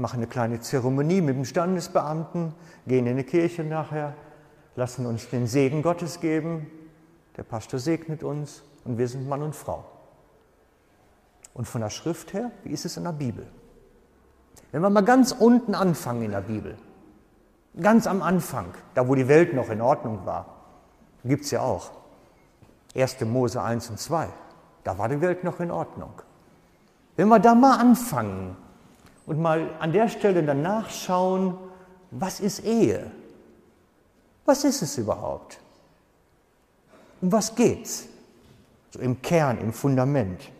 machen 0.00 0.18
eine 0.18 0.26
kleine 0.26 0.60
Zeremonie 0.60 1.20
mit 1.20 1.36
dem 1.36 1.44
Standesbeamten, 1.44 2.54
gehen 2.86 3.06
in 3.06 3.16
die 3.16 3.24
Kirche 3.24 3.64
nachher, 3.64 4.14
lassen 4.76 5.06
uns 5.06 5.28
den 5.28 5.46
Segen 5.46 5.82
Gottes 5.82 6.20
geben. 6.20 6.70
Der 7.36 7.42
Pastor 7.42 7.78
segnet 7.78 8.22
uns 8.22 8.62
und 8.84 8.98
wir 8.98 9.08
sind 9.08 9.28
Mann 9.28 9.42
und 9.42 9.54
Frau. 9.54 9.84
Und 11.54 11.66
von 11.66 11.80
der 11.80 11.90
Schrift 11.90 12.32
her, 12.32 12.50
wie 12.64 12.70
ist 12.70 12.84
es 12.84 12.96
in 12.96 13.04
der 13.04 13.12
Bibel? 13.12 13.46
Wenn 14.72 14.82
wir 14.82 14.90
mal 14.90 15.02
ganz 15.02 15.32
unten 15.32 15.74
anfangen 15.74 16.22
in 16.22 16.30
der 16.30 16.42
Bibel, 16.42 16.76
ganz 17.80 18.06
am 18.06 18.22
Anfang, 18.22 18.66
da 18.94 19.08
wo 19.08 19.14
die 19.14 19.28
Welt 19.28 19.52
noch 19.54 19.68
in 19.68 19.80
Ordnung 19.80 20.24
war, 20.24 20.46
gibt 21.24 21.44
es 21.44 21.50
ja 21.50 21.60
auch 21.60 21.90
1. 22.94 23.20
Mose 23.22 23.62
1 23.62 23.90
und 23.90 23.98
2, 23.98 24.28
da 24.84 24.98
war 24.98 25.08
die 25.08 25.20
Welt 25.20 25.44
noch 25.44 25.60
in 25.60 25.70
Ordnung. 25.70 26.12
Wenn 27.16 27.28
wir 27.28 27.38
da 27.38 27.54
mal 27.54 27.78
anfangen 27.78 28.56
und 29.26 29.40
mal 29.40 29.70
an 29.78 29.92
der 29.92 30.08
Stelle 30.08 30.42
dann 30.42 30.62
nachschauen, 30.62 31.56
was 32.10 32.40
ist 32.40 32.64
Ehe? 32.64 33.10
Was 34.44 34.64
ist 34.64 34.82
es 34.82 34.98
überhaupt? 34.98 35.60
Um 37.20 37.30
was 37.30 37.54
geht's? 37.54 38.06
So 38.90 39.00
im 39.00 39.22
Kern, 39.22 39.58
im 39.58 39.72
Fundament. 39.72 40.50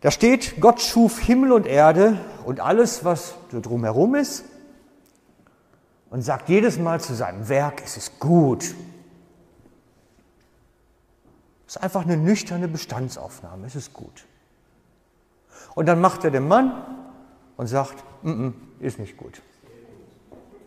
Da 0.00 0.10
steht, 0.10 0.60
Gott 0.60 0.80
schuf 0.80 1.18
Himmel 1.18 1.52
und 1.52 1.66
Erde 1.66 2.18
und 2.44 2.60
alles, 2.60 3.04
was 3.04 3.34
so 3.50 3.60
drumherum 3.60 4.14
ist, 4.14 4.44
und 6.10 6.22
sagt 6.22 6.48
jedes 6.48 6.78
Mal 6.78 7.00
zu 7.00 7.14
seinem 7.14 7.48
Werk, 7.48 7.82
es 7.84 7.96
ist 7.96 8.20
gut. 8.20 8.74
Ist 11.66 11.82
einfach 11.82 12.02
eine 12.02 12.16
nüchterne 12.16 12.68
Bestandsaufnahme, 12.68 13.66
es 13.66 13.74
ist 13.74 13.92
gut. 13.92 14.24
Und 15.74 15.86
dann 15.86 16.00
macht 16.00 16.24
er 16.24 16.30
den 16.30 16.46
Mann 16.46 16.72
und 17.56 17.66
sagt, 17.66 18.04
mm 18.22 18.30
-mm, 18.30 18.52
ist 18.80 18.98
nicht 18.98 19.16
gut. 19.16 19.42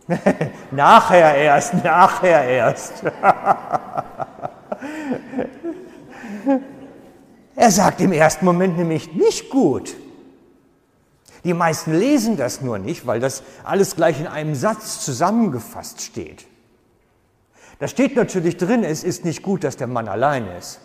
nachher 0.70 1.34
erst, 1.36 1.74
nachher 1.84 2.44
erst. 2.44 3.04
er 7.56 7.70
sagt 7.70 8.00
im 8.00 8.12
ersten 8.12 8.44
Moment 8.44 8.76
nämlich 8.76 9.14
nicht 9.14 9.50
gut. 9.50 9.94
Die 11.44 11.54
meisten 11.54 11.94
lesen 11.94 12.36
das 12.36 12.60
nur 12.60 12.78
nicht, 12.78 13.06
weil 13.06 13.20
das 13.20 13.42
alles 13.64 13.96
gleich 13.96 14.20
in 14.20 14.26
einem 14.26 14.54
Satz 14.54 15.02
zusammengefasst 15.04 16.02
steht. 16.02 16.46
Da 17.78 17.88
steht 17.88 18.14
natürlich 18.14 18.58
drin, 18.58 18.84
es 18.84 19.02
ist 19.04 19.24
nicht 19.24 19.42
gut, 19.42 19.64
dass 19.64 19.78
der 19.78 19.86
Mann 19.86 20.06
allein 20.06 20.46
ist. 20.58 20.80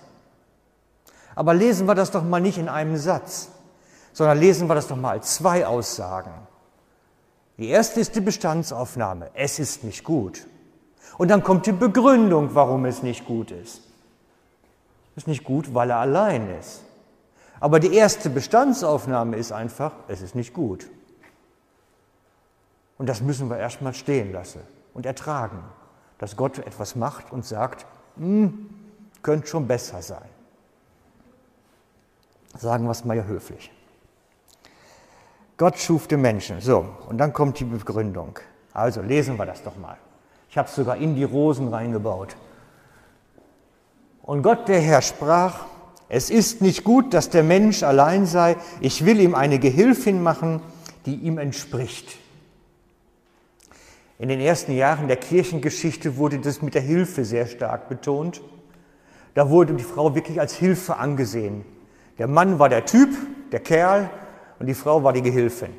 Aber 1.35 1.53
lesen 1.53 1.87
wir 1.87 1.95
das 1.95 2.11
doch 2.11 2.23
mal 2.23 2.39
nicht 2.39 2.57
in 2.57 2.69
einem 2.69 2.97
Satz, 2.97 3.49
sondern 4.13 4.39
lesen 4.39 4.67
wir 4.67 4.75
das 4.75 4.87
doch 4.87 4.95
mal 4.95 5.11
als 5.11 5.35
zwei 5.35 5.67
Aussagen. 5.67 6.31
Die 7.57 7.67
erste 7.67 7.99
ist 7.99 8.15
die 8.15 8.21
Bestandsaufnahme. 8.21 9.29
Es 9.33 9.59
ist 9.59 9.83
nicht 9.83 10.03
gut. 10.03 10.47
Und 11.17 11.29
dann 11.29 11.43
kommt 11.43 11.65
die 11.65 11.71
Begründung, 11.71 12.55
warum 12.55 12.85
es 12.85 13.03
nicht 13.03 13.25
gut 13.25 13.51
ist. 13.51 13.81
Es 15.15 15.23
ist 15.23 15.27
nicht 15.27 15.43
gut, 15.43 15.73
weil 15.73 15.89
er 15.89 15.97
allein 15.97 16.49
ist. 16.59 16.81
Aber 17.59 17.79
die 17.79 17.93
erste 17.93 18.29
Bestandsaufnahme 18.29 19.37
ist 19.37 19.51
einfach, 19.53 19.93
es 20.07 20.21
ist 20.21 20.35
nicht 20.35 20.53
gut. 20.53 20.89
Und 22.97 23.07
das 23.07 23.21
müssen 23.21 23.49
wir 23.49 23.57
erstmal 23.57 23.93
stehen 23.93 24.31
lassen 24.33 24.61
und 24.93 25.05
ertragen, 25.05 25.63
dass 26.17 26.35
Gott 26.35 26.59
etwas 26.59 26.95
macht 26.95 27.31
und 27.31 27.45
sagt, 27.45 27.85
hm, 28.17 28.69
könnte 29.21 29.47
schon 29.47 29.67
besser 29.67 30.01
sein. 30.01 30.29
Sagen 32.57 32.85
wir 32.85 32.91
es 32.91 33.05
mal 33.05 33.25
höflich. 33.25 33.71
Gott 35.57 35.77
schuf 35.77 36.07
den 36.07 36.21
Menschen. 36.21 36.59
So, 36.61 36.85
und 37.07 37.17
dann 37.17 37.33
kommt 37.33 37.59
die 37.59 37.65
Begründung. 37.65 38.39
Also 38.73 39.01
lesen 39.01 39.37
wir 39.37 39.45
das 39.45 39.63
doch 39.63 39.77
mal. 39.77 39.97
Ich 40.49 40.57
habe 40.57 40.67
es 40.67 40.75
sogar 40.75 40.97
in 40.97 41.15
die 41.15 41.23
Rosen 41.23 41.69
reingebaut. 41.69 42.35
Und 44.23 44.41
Gott 44.41 44.67
der 44.67 44.81
Herr 44.81 45.01
sprach, 45.01 45.65
es 46.09 46.29
ist 46.29 46.61
nicht 46.61 46.83
gut, 46.83 47.13
dass 47.13 47.29
der 47.29 47.43
Mensch 47.43 47.83
allein 47.83 48.25
sei. 48.25 48.57
Ich 48.79 49.05
will 49.05 49.19
ihm 49.19 49.35
eine 49.35 49.59
Gehilfin 49.59 50.21
machen, 50.21 50.61
die 51.05 51.15
ihm 51.15 51.37
entspricht. 51.37 52.17
In 54.17 54.29
den 54.29 54.39
ersten 54.39 54.71
Jahren 54.71 55.07
der 55.07 55.17
Kirchengeschichte 55.17 56.17
wurde 56.17 56.39
das 56.39 56.61
mit 56.61 56.73
der 56.73 56.81
Hilfe 56.81 57.25
sehr 57.25 57.47
stark 57.47 57.89
betont. 57.89 58.41
Da 59.33 59.49
wurde 59.49 59.73
die 59.73 59.83
Frau 59.83 60.15
wirklich 60.15 60.39
als 60.39 60.55
Hilfe 60.55 60.97
angesehen. 60.97 61.65
Der 62.17 62.27
Mann 62.27 62.59
war 62.59 62.69
der 62.69 62.85
Typ, 62.85 63.09
der 63.51 63.59
Kerl, 63.59 64.09
und 64.59 64.67
die 64.67 64.73
Frau 64.73 65.03
war 65.03 65.13
die 65.13 65.21
Gehilfin. 65.21 65.73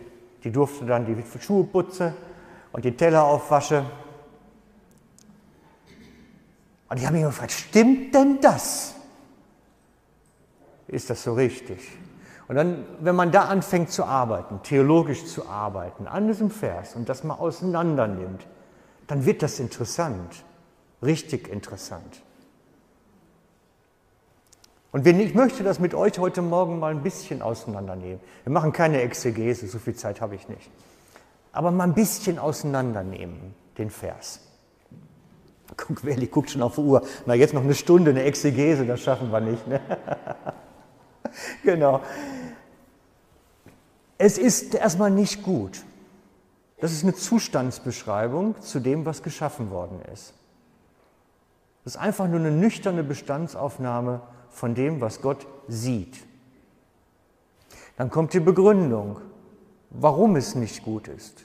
Die 0.44 0.50
durfte 0.50 0.84
dann 0.84 1.06
die 1.06 1.16
Schuhe 1.40 1.64
putzen 1.64 2.12
und 2.72 2.84
die 2.84 2.96
Teller 2.96 3.24
aufwaschen. 3.24 3.84
Und 6.88 6.98
ich 6.98 7.06
habe 7.06 7.16
mich 7.16 7.24
gefragt, 7.24 7.52
stimmt 7.52 8.14
denn 8.14 8.40
das? 8.40 8.94
Ist 10.86 11.10
das 11.10 11.22
so 11.22 11.34
richtig? 11.34 11.80
Und 12.48 12.54
dann, 12.54 12.84
wenn 13.00 13.16
man 13.16 13.32
da 13.32 13.46
anfängt 13.46 13.90
zu 13.90 14.04
arbeiten, 14.04 14.60
theologisch 14.62 15.24
zu 15.24 15.48
arbeiten, 15.48 16.06
an 16.06 16.28
diesem 16.28 16.50
Vers 16.50 16.94
und 16.94 17.08
das 17.08 17.24
mal 17.24 17.34
auseinander 17.34 18.06
nimmt, 18.06 18.46
dann 19.08 19.24
wird 19.24 19.42
das 19.42 19.58
interessant, 19.58 20.44
richtig 21.02 21.48
interessant. 21.48 22.22
Und 24.96 25.06
ich 25.06 25.34
möchte 25.34 25.62
das 25.62 25.78
mit 25.78 25.92
euch 25.92 26.18
heute 26.18 26.40
Morgen 26.40 26.78
mal 26.78 26.90
ein 26.90 27.02
bisschen 27.02 27.42
auseinandernehmen. 27.42 28.18
Wir 28.44 28.50
machen 28.50 28.72
keine 28.72 29.02
Exegese, 29.02 29.66
so 29.66 29.78
viel 29.78 29.94
Zeit 29.94 30.22
habe 30.22 30.36
ich 30.36 30.48
nicht. 30.48 30.70
Aber 31.52 31.70
mal 31.70 31.84
ein 31.84 31.92
bisschen 31.92 32.38
auseinandernehmen, 32.38 33.54
den 33.76 33.90
Vers. 33.90 34.40
Guck, 35.76 36.02
Welli 36.02 36.28
guckt 36.28 36.48
schon 36.48 36.62
auf 36.62 36.76
die 36.76 36.80
Uhr. 36.80 37.02
Na, 37.26 37.34
jetzt 37.34 37.52
noch 37.52 37.62
eine 37.62 37.74
Stunde, 37.74 38.12
eine 38.12 38.22
Exegese, 38.22 38.86
das 38.86 39.02
schaffen 39.02 39.30
wir 39.30 39.40
nicht. 39.40 39.68
Ne? 39.68 39.82
genau. 41.62 42.00
Es 44.16 44.38
ist 44.38 44.74
erstmal 44.76 45.10
nicht 45.10 45.42
gut. 45.42 45.84
Das 46.80 46.92
ist 46.92 47.02
eine 47.02 47.14
Zustandsbeschreibung 47.14 48.58
zu 48.62 48.80
dem, 48.80 49.04
was 49.04 49.22
geschaffen 49.22 49.70
worden 49.70 50.00
ist. 50.10 50.32
Das 51.84 51.96
ist 51.96 52.00
einfach 52.00 52.28
nur 52.28 52.40
eine 52.40 52.50
nüchterne 52.50 53.04
Bestandsaufnahme 53.04 54.22
von 54.56 54.74
dem, 54.74 55.02
was 55.02 55.20
Gott 55.20 55.46
sieht. 55.68 56.16
Dann 57.98 58.10
kommt 58.10 58.32
die 58.32 58.40
Begründung, 58.40 59.20
warum 59.90 60.34
es 60.34 60.54
nicht 60.54 60.82
gut 60.82 61.08
ist, 61.08 61.44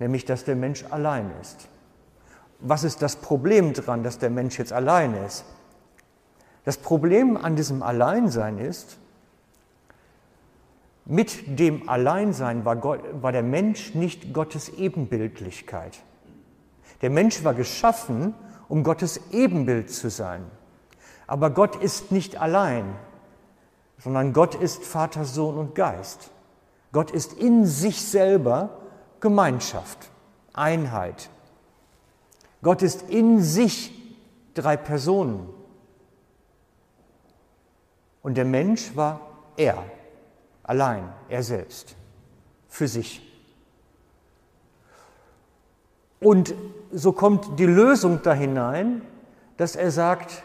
nämlich 0.00 0.24
dass 0.24 0.42
der 0.44 0.56
Mensch 0.56 0.84
allein 0.90 1.30
ist. 1.40 1.68
Was 2.58 2.82
ist 2.82 3.00
das 3.00 3.14
Problem 3.14 3.74
daran, 3.74 4.02
dass 4.02 4.18
der 4.18 4.28
Mensch 4.28 4.58
jetzt 4.58 4.72
allein 4.72 5.14
ist? 5.24 5.44
Das 6.64 6.78
Problem 6.78 7.36
an 7.36 7.54
diesem 7.54 7.80
Alleinsein 7.80 8.58
ist, 8.58 8.98
mit 11.04 11.60
dem 11.60 11.88
Alleinsein 11.88 12.64
war, 12.64 12.74
Gott, 12.74 13.00
war 13.22 13.30
der 13.30 13.44
Mensch 13.44 13.94
nicht 13.94 14.34
Gottes 14.34 14.68
Ebenbildlichkeit. 14.68 16.00
Der 17.02 17.10
Mensch 17.10 17.44
war 17.44 17.54
geschaffen, 17.54 18.34
um 18.68 18.82
Gottes 18.82 19.20
Ebenbild 19.30 19.90
zu 19.90 20.10
sein. 20.10 20.44
Aber 21.30 21.50
Gott 21.50 21.76
ist 21.76 22.10
nicht 22.10 22.40
allein, 22.40 22.96
sondern 23.98 24.32
Gott 24.32 24.56
ist 24.56 24.82
Vater, 24.82 25.24
Sohn 25.24 25.58
und 25.58 25.76
Geist. 25.76 26.32
Gott 26.90 27.12
ist 27.12 27.34
in 27.34 27.66
sich 27.66 28.02
selber 28.02 28.80
Gemeinschaft, 29.20 30.10
Einheit. 30.54 31.30
Gott 32.62 32.82
ist 32.82 33.02
in 33.08 33.40
sich 33.40 33.92
drei 34.54 34.76
Personen. 34.76 35.48
Und 38.22 38.36
der 38.36 38.44
Mensch 38.44 38.96
war 38.96 39.20
er, 39.56 39.84
allein, 40.64 41.12
er 41.28 41.44
selbst, 41.44 41.94
für 42.66 42.88
sich. 42.88 43.22
Und 46.18 46.54
so 46.90 47.12
kommt 47.12 47.56
die 47.60 47.66
Lösung 47.66 48.20
da 48.20 48.34
hinein, 48.34 49.02
dass 49.58 49.76
er 49.76 49.92
sagt, 49.92 50.42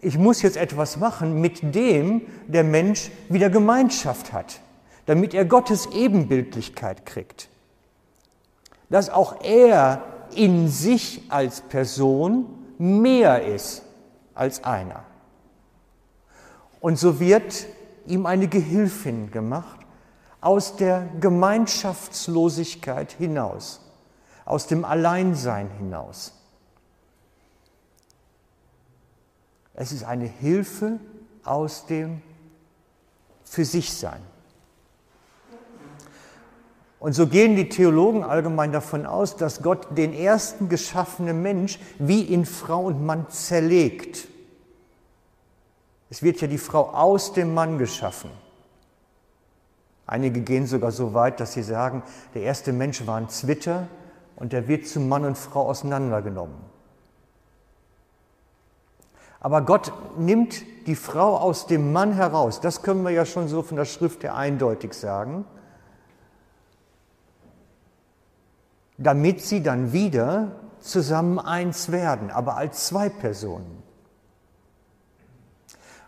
ich 0.00 0.18
muss 0.18 0.42
jetzt 0.42 0.56
etwas 0.56 0.96
machen, 0.96 1.40
mit 1.40 1.74
dem 1.74 2.22
der 2.46 2.64
Mensch 2.64 3.10
wieder 3.28 3.50
Gemeinschaft 3.50 4.32
hat, 4.32 4.60
damit 5.06 5.34
er 5.34 5.44
Gottes 5.44 5.86
Ebenbildlichkeit 5.86 7.04
kriegt. 7.04 7.48
Dass 8.90 9.10
auch 9.10 9.42
er 9.42 10.02
in 10.34 10.68
sich 10.68 11.22
als 11.28 11.60
Person 11.62 12.46
mehr 12.78 13.44
ist 13.44 13.82
als 14.34 14.62
einer. 14.64 15.02
Und 16.80 16.98
so 16.98 17.18
wird 17.18 17.66
ihm 18.06 18.26
eine 18.26 18.48
Gehilfin 18.48 19.30
gemacht 19.30 19.80
aus 20.40 20.76
der 20.76 21.08
Gemeinschaftslosigkeit 21.20 23.12
hinaus, 23.12 23.80
aus 24.44 24.68
dem 24.68 24.84
Alleinsein 24.84 25.70
hinaus. 25.70 26.37
Es 29.80 29.92
ist 29.92 30.02
eine 30.02 30.26
Hilfe 30.26 30.98
aus 31.44 31.86
dem 31.86 32.20
Für 33.44 33.64
sich 33.64 33.94
sein. 33.94 34.20
Und 36.98 37.12
so 37.12 37.28
gehen 37.28 37.54
die 37.54 37.68
Theologen 37.68 38.24
allgemein 38.24 38.72
davon 38.72 39.06
aus, 39.06 39.36
dass 39.36 39.62
Gott 39.62 39.96
den 39.96 40.12
ersten 40.12 40.68
geschaffenen 40.68 41.42
Mensch 41.42 41.78
wie 42.00 42.22
in 42.22 42.44
Frau 42.44 42.86
und 42.86 43.06
Mann 43.06 43.30
zerlegt. 43.30 44.26
Es 46.10 46.24
wird 46.24 46.40
ja 46.40 46.48
die 46.48 46.58
Frau 46.58 46.90
aus 46.90 47.32
dem 47.32 47.54
Mann 47.54 47.78
geschaffen. 47.78 48.30
Einige 50.08 50.40
gehen 50.40 50.66
sogar 50.66 50.90
so 50.90 51.14
weit, 51.14 51.38
dass 51.38 51.52
sie 51.52 51.62
sagen, 51.62 52.02
der 52.34 52.42
erste 52.42 52.72
Mensch 52.72 53.06
war 53.06 53.16
ein 53.16 53.28
Zwitter 53.28 53.86
und 54.34 54.52
der 54.52 54.66
wird 54.66 54.88
zu 54.88 54.98
Mann 54.98 55.24
und 55.24 55.38
Frau 55.38 55.68
auseinandergenommen. 55.68 56.77
Aber 59.40 59.62
Gott 59.62 59.92
nimmt 60.18 60.62
die 60.86 60.96
Frau 60.96 61.36
aus 61.36 61.66
dem 61.66 61.92
Mann 61.92 62.12
heraus. 62.12 62.60
Das 62.60 62.82
können 62.82 63.02
wir 63.04 63.10
ja 63.10 63.24
schon 63.24 63.48
so 63.48 63.62
von 63.62 63.76
der 63.76 63.84
Schrift 63.84 64.24
her 64.24 64.34
eindeutig 64.34 64.94
sagen. 64.94 65.44
damit 68.98 69.40
sie 69.40 69.62
dann 69.62 69.92
wieder 69.92 70.52
zusammen 70.80 71.38
eins 71.38 71.90
werden, 71.90 72.30
aber 72.30 72.56
als 72.56 72.86
zwei 72.86 73.08
Personen. 73.08 73.82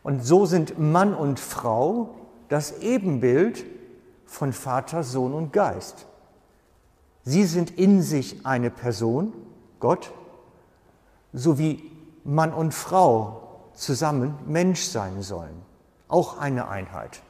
Und 0.03 0.25
so 0.25 0.45
sind 0.45 0.79
Mann 0.79 1.15
und 1.15 1.39
Frau 1.39 2.15
das 2.49 2.81
Ebenbild 2.81 3.65
von 4.27 4.53
Vater, 4.53 5.05
Sohn 5.05 5.33
und 5.33 5.53
Geist. 5.53 6.07
Sie 7.23 7.45
sind 7.45 7.71
in 7.79 8.03
sich 8.03 8.45
eine 8.45 8.71
Person, 8.71 9.33
Gott, 9.79 10.13
so 11.33 11.59
wie 11.59 11.90
Mann 12.31 12.53
und 12.53 12.73
Frau 12.73 13.71
zusammen 13.75 14.39
Mensch 14.47 14.83
sein 14.83 15.21
sollen. 15.21 15.63
Auch 16.07 16.39
eine 16.39 16.69
Einheit. 16.69 17.23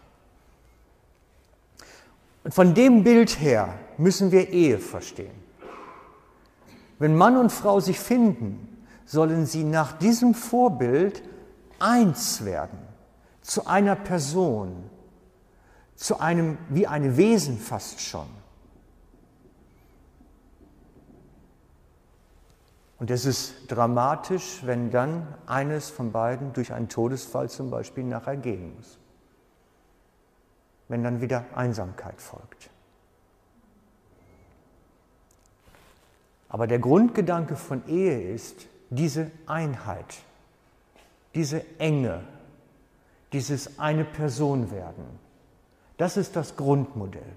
Und 2.44 2.52
von 2.52 2.74
dem 2.74 3.02
Bild 3.02 3.40
her 3.40 3.78
müssen 3.96 4.30
wir 4.30 4.50
Ehe 4.50 4.78
verstehen. 4.78 5.34
Wenn 6.98 7.16
Mann 7.16 7.38
und 7.38 7.50
Frau 7.50 7.80
sich 7.80 7.98
finden, 7.98 8.84
sollen 9.06 9.46
sie 9.46 9.64
nach 9.64 9.92
diesem 9.92 10.34
Vorbild 10.34 11.22
eins 11.78 12.44
werden, 12.44 12.78
zu 13.40 13.66
einer 13.66 13.96
Person, 13.96 14.90
zu 15.96 16.20
einem 16.20 16.58
wie 16.68 16.86
ein 16.86 17.16
Wesen 17.16 17.58
fast 17.58 18.00
schon. 18.00 18.28
Und 23.00 23.10
es 23.10 23.24
ist 23.24 23.54
dramatisch, 23.66 24.60
wenn 24.62 24.90
dann 24.90 25.26
eines 25.46 25.88
von 25.88 26.12
beiden 26.12 26.52
durch 26.52 26.72
einen 26.74 26.90
Todesfall 26.90 27.48
zum 27.48 27.70
Beispiel 27.70 28.04
nachher 28.04 28.36
gehen 28.36 28.76
muss. 28.76 28.98
Wenn 30.88 31.02
dann 31.02 31.22
wieder 31.22 31.46
Einsamkeit 31.54 32.20
folgt. 32.20 32.68
Aber 36.50 36.66
der 36.66 36.78
Grundgedanke 36.78 37.56
von 37.56 37.86
Ehe 37.88 38.32
ist 38.32 38.66
diese 38.90 39.30
Einheit, 39.46 40.18
diese 41.34 41.64
Enge, 41.78 42.22
dieses 43.32 43.78
eine 43.78 44.04
Person 44.04 44.70
werden. 44.70 45.04
Das 45.96 46.18
ist 46.18 46.36
das 46.36 46.56
Grundmodell. 46.56 47.32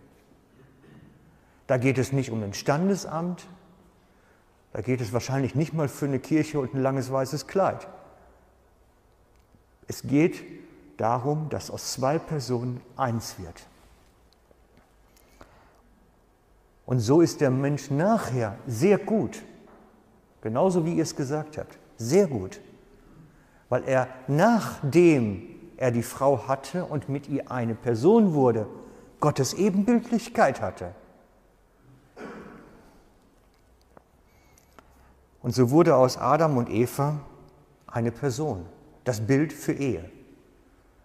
Da 1.68 1.78
geht 1.78 1.98
es 1.98 2.12
nicht 2.12 2.32
um 2.32 2.44
ein 2.44 2.54
Standesamt, 2.54 3.46
da 4.74 4.82
geht 4.82 5.02
es 5.02 5.14
wahrscheinlich 5.14 5.54
nicht 5.54 5.74
mal 5.74 5.88
für 5.88 6.06
eine 6.06 6.20
Kirche 6.20 6.60
und 6.60 6.74
ein 6.74 6.82
langes 6.82 7.12
weißes 7.12 7.48
Kleid. 7.48 7.88
Es 9.88 10.02
geht 10.02 10.44
darum, 10.98 11.48
dass 11.50 11.70
aus 11.70 11.94
zwei 11.94 12.18
Personen 12.18 12.82
eins 12.98 13.36
wird. 13.38 13.68
Und 16.86 17.00
so 17.00 17.22
ist 17.22 17.40
der 17.40 17.52
Mensch 17.52 17.92
nachher 17.92 18.58
sehr 18.68 18.98
gut, 18.98 19.44
genauso 20.42 20.86
wie 20.86 20.96
ihr 20.96 21.04
es 21.04 21.16
gesagt 21.16 21.58
habt, 21.58 21.78
sehr 21.98 22.28
gut, 22.28 22.60
weil 23.70 23.84
er 23.84 24.08
nachdem 24.28 25.48
er 25.78 25.92
die 25.92 26.04
Frau 26.04 26.48
hatte 26.48 26.86
und 26.86 27.10
mit 27.10 27.30
ihr 27.30 27.52
eine 27.52 27.76
Person 27.76 28.34
wurde, 28.34 28.68
Gottes 29.20 29.54
Ebenbildlichkeit 29.54 30.62
hatte. 30.62 30.94
Und 35.44 35.54
so 35.54 35.70
wurde 35.70 35.96
aus 35.96 36.18
Adam 36.18 36.58
und 36.58 36.70
Eva 36.70 37.20
eine 37.86 38.12
Person, 38.12 38.66
das 39.04 39.20
Bild 39.28 39.54
für 39.54 39.74
Ehe, 39.74 40.10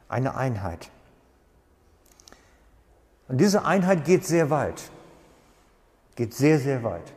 eine 0.09 0.37
Einheit. 0.37 0.91
Und 3.27 3.39
diese 3.39 3.65
Einheit 3.65 4.05
geht 4.05 4.25
sehr 4.25 4.49
weit. 4.49 4.91
Geht 6.15 6.33
sehr, 6.35 6.59
sehr 6.59 6.83
weit. 6.83 7.13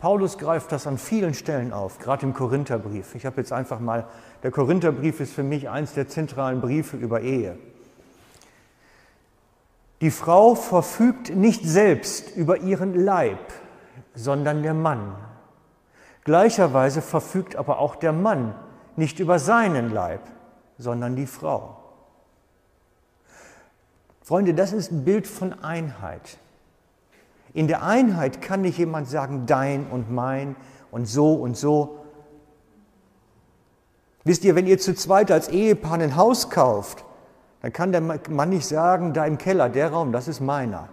Paulus 0.00 0.36
greift 0.36 0.72
das 0.72 0.86
an 0.86 0.98
vielen 0.98 1.34
Stellen 1.34 1.72
auf, 1.72 1.98
gerade 1.98 2.26
im 2.26 2.34
Korintherbrief. 2.34 3.14
Ich 3.14 3.26
habe 3.26 3.36
jetzt 3.36 3.52
einfach 3.52 3.80
mal, 3.80 4.08
der 4.42 4.50
Korintherbrief 4.50 5.20
ist 5.20 5.34
für 5.34 5.42
mich 5.42 5.68
eins 5.68 5.94
der 5.94 6.08
zentralen 6.08 6.60
Briefe 6.60 6.96
über 6.96 7.20
Ehe. 7.20 7.58
Die 10.00 10.10
Frau 10.10 10.54
verfügt 10.54 11.34
nicht 11.34 11.64
selbst 11.64 12.34
über 12.34 12.58
ihren 12.58 12.94
Leib, 12.94 13.52
sondern 14.14 14.62
der 14.62 14.74
Mann. 14.74 15.14
Gleicherweise 16.24 17.02
verfügt 17.02 17.56
aber 17.56 17.78
auch 17.78 17.96
der 17.96 18.12
Mann 18.12 18.54
nicht 18.96 19.20
über 19.20 19.38
seinen 19.38 19.92
Leib, 19.92 20.22
sondern 20.78 21.16
die 21.16 21.26
Frau. 21.26 21.76
Freunde, 24.22 24.54
das 24.54 24.72
ist 24.72 24.90
ein 24.90 25.04
Bild 25.04 25.26
von 25.26 25.52
Einheit. 25.62 26.38
In 27.52 27.66
der 27.68 27.82
Einheit 27.82 28.40
kann 28.40 28.62
nicht 28.62 28.78
jemand 28.78 29.08
sagen, 29.08 29.44
dein 29.46 29.86
und 29.88 30.10
mein 30.10 30.56
und 30.90 31.06
so 31.06 31.34
und 31.34 31.56
so. 31.56 32.04
Wisst 34.24 34.44
ihr, 34.44 34.54
wenn 34.54 34.66
ihr 34.66 34.78
zu 34.78 34.94
zweit 34.94 35.30
als 35.30 35.48
Ehepaar 35.48 35.94
ein 35.94 36.16
Haus 36.16 36.48
kauft, 36.48 37.04
dann 37.62 37.72
kann 37.72 37.92
der 37.92 38.00
Mann 38.00 38.48
nicht 38.48 38.66
sagen, 38.66 39.12
da 39.12 39.26
im 39.26 39.38
Keller, 39.38 39.68
der 39.68 39.90
Raum, 39.90 40.12
das 40.12 40.28
ist 40.28 40.40
meiner. 40.40 40.88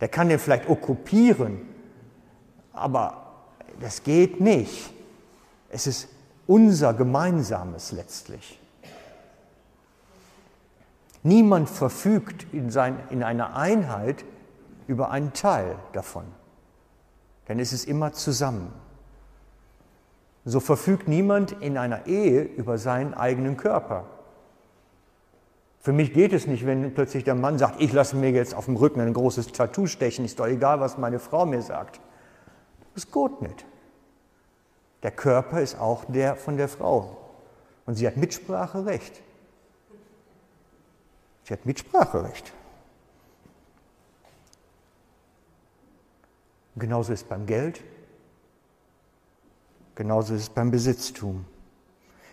Der 0.00 0.08
kann 0.08 0.28
den 0.28 0.38
vielleicht 0.38 0.68
okkupieren, 0.68 1.60
aber 2.72 3.24
das 3.80 4.02
geht 4.02 4.40
nicht. 4.40 4.92
Es 5.68 5.86
ist 5.86 6.08
unser 6.46 6.94
gemeinsames 6.94 7.92
letztlich. 7.92 8.58
Niemand 11.22 11.70
verfügt 11.70 12.46
in, 12.52 12.70
sein, 12.70 12.98
in 13.10 13.22
einer 13.22 13.56
Einheit 13.56 14.24
über 14.86 15.10
einen 15.10 15.32
Teil 15.32 15.76
davon, 15.92 16.24
denn 17.48 17.58
es 17.58 17.72
ist 17.72 17.86
immer 17.86 18.12
zusammen. 18.12 18.72
So 20.44 20.60
verfügt 20.60 21.08
niemand 21.08 21.52
in 21.62 21.78
einer 21.78 22.06
Ehe 22.06 22.42
über 22.42 22.76
seinen 22.76 23.14
eigenen 23.14 23.56
Körper. 23.56 24.04
Für 25.84 25.92
mich 25.92 26.14
geht 26.14 26.32
es 26.32 26.46
nicht, 26.46 26.64
wenn 26.64 26.94
plötzlich 26.94 27.24
der 27.24 27.34
Mann 27.34 27.58
sagt, 27.58 27.78
ich 27.78 27.92
lasse 27.92 28.16
mir 28.16 28.30
jetzt 28.30 28.54
auf 28.54 28.64
dem 28.64 28.76
Rücken 28.76 29.02
ein 29.02 29.12
großes 29.12 29.48
Tattoo 29.48 29.86
stechen, 29.86 30.24
ist 30.24 30.40
doch 30.40 30.46
egal, 30.46 30.80
was 30.80 30.96
meine 30.96 31.18
Frau 31.18 31.44
mir 31.44 31.60
sagt. 31.60 32.00
Das 32.94 33.12
geht 33.12 33.42
nicht. 33.42 33.66
Der 35.02 35.10
Körper 35.10 35.60
ist 35.60 35.78
auch 35.78 36.06
der 36.06 36.36
von 36.36 36.56
der 36.56 36.68
Frau. 36.68 37.18
Und 37.84 37.96
sie 37.96 38.06
hat 38.06 38.16
Mitspracherecht. 38.16 39.20
Sie 41.42 41.52
hat 41.52 41.66
Mitspracherecht. 41.66 42.54
Genauso 46.76 47.12
ist 47.12 47.24
es 47.24 47.28
beim 47.28 47.44
Geld, 47.44 47.84
genauso 49.94 50.32
ist 50.32 50.40
es 50.40 50.48
beim 50.48 50.70
Besitztum. 50.70 51.44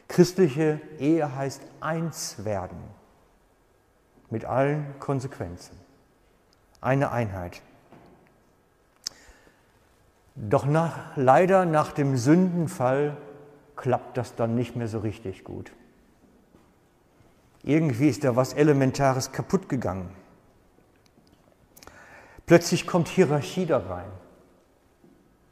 Christliche 0.07 0.79
Ehe 0.99 1.35
heißt 1.35 1.61
eins 1.81 2.45
werden 2.45 3.00
mit 4.31 4.45
allen 4.45 4.85
Konsequenzen. 4.99 5.77
Eine 6.79 7.11
Einheit. 7.11 7.61
Doch 10.35 10.65
nach, 10.65 11.15
leider 11.15 11.65
nach 11.65 11.91
dem 11.91 12.17
Sündenfall 12.17 13.17
klappt 13.75 14.17
das 14.17 14.35
dann 14.35 14.55
nicht 14.55 14.75
mehr 14.75 14.87
so 14.87 14.99
richtig 14.99 15.43
gut. 15.43 15.71
Irgendwie 17.63 18.07
ist 18.07 18.23
da 18.23 18.35
was 18.35 18.53
Elementares 18.53 19.31
kaputt 19.31 19.69
gegangen. 19.69 20.09
Plötzlich 22.45 22.87
kommt 22.87 23.07
Hierarchie 23.07 23.65
da 23.65 23.77
rein, 23.77 24.11